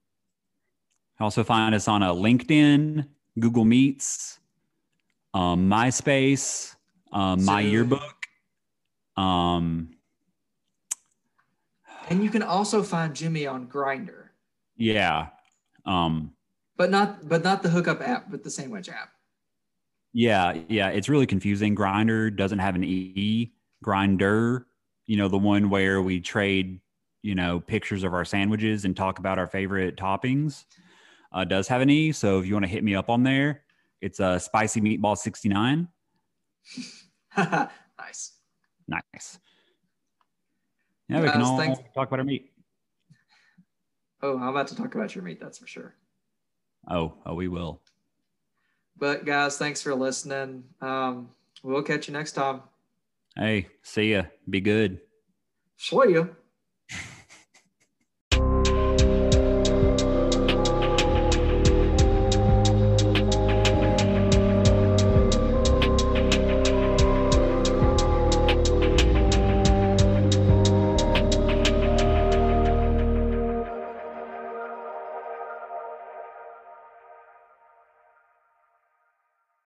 [1.19, 3.09] also find us on a LinkedIn,
[3.41, 4.39] Google Meets,
[5.33, 6.76] um, MySpace,
[7.13, 7.73] um, my Zoom.
[7.73, 8.17] yearbook.
[9.17, 9.91] Um,
[12.09, 14.33] And you can also find Jimmy on Grinder,
[14.77, 15.29] yeah.
[15.85, 16.33] Um,
[16.77, 19.11] but not but not the hookup app, but the sandwich app.
[20.13, 20.89] yeah, yeah.
[20.91, 21.75] It's really confusing.
[21.75, 23.53] Grindr doesn't have an E.
[23.83, 24.67] Grinder,
[25.07, 26.81] you know, the one where we trade,
[27.23, 30.65] you know, pictures of our sandwiches and talk about our favorite toppings,
[31.33, 32.13] uh, does have an E.
[32.13, 33.63] So if you want to hit me up on there,
[34.01, 35.89] it's a uh, spicy meatball 69.
[37.37, 38.33] nice.
[38.89, 39.39] Nice.
[41.09, 41.79] Yeah, we can all thanks.
[41.95, 42.53] talk about our meat.
[44.23, 45.95] Oh, I'm about to talk about your meat, that's for sure.
[46.89, 47.81] Oh, oh, we will.
[48.99, 50.65] But guys, thanks for listening.
[50.81, 51.31] Um,
[51.63, 52.63] we'll catch you next time.
[53.37, 54.25] Hey, see ya.
[54.49, 55.01] Be good.
[55.77, 56.35] See you.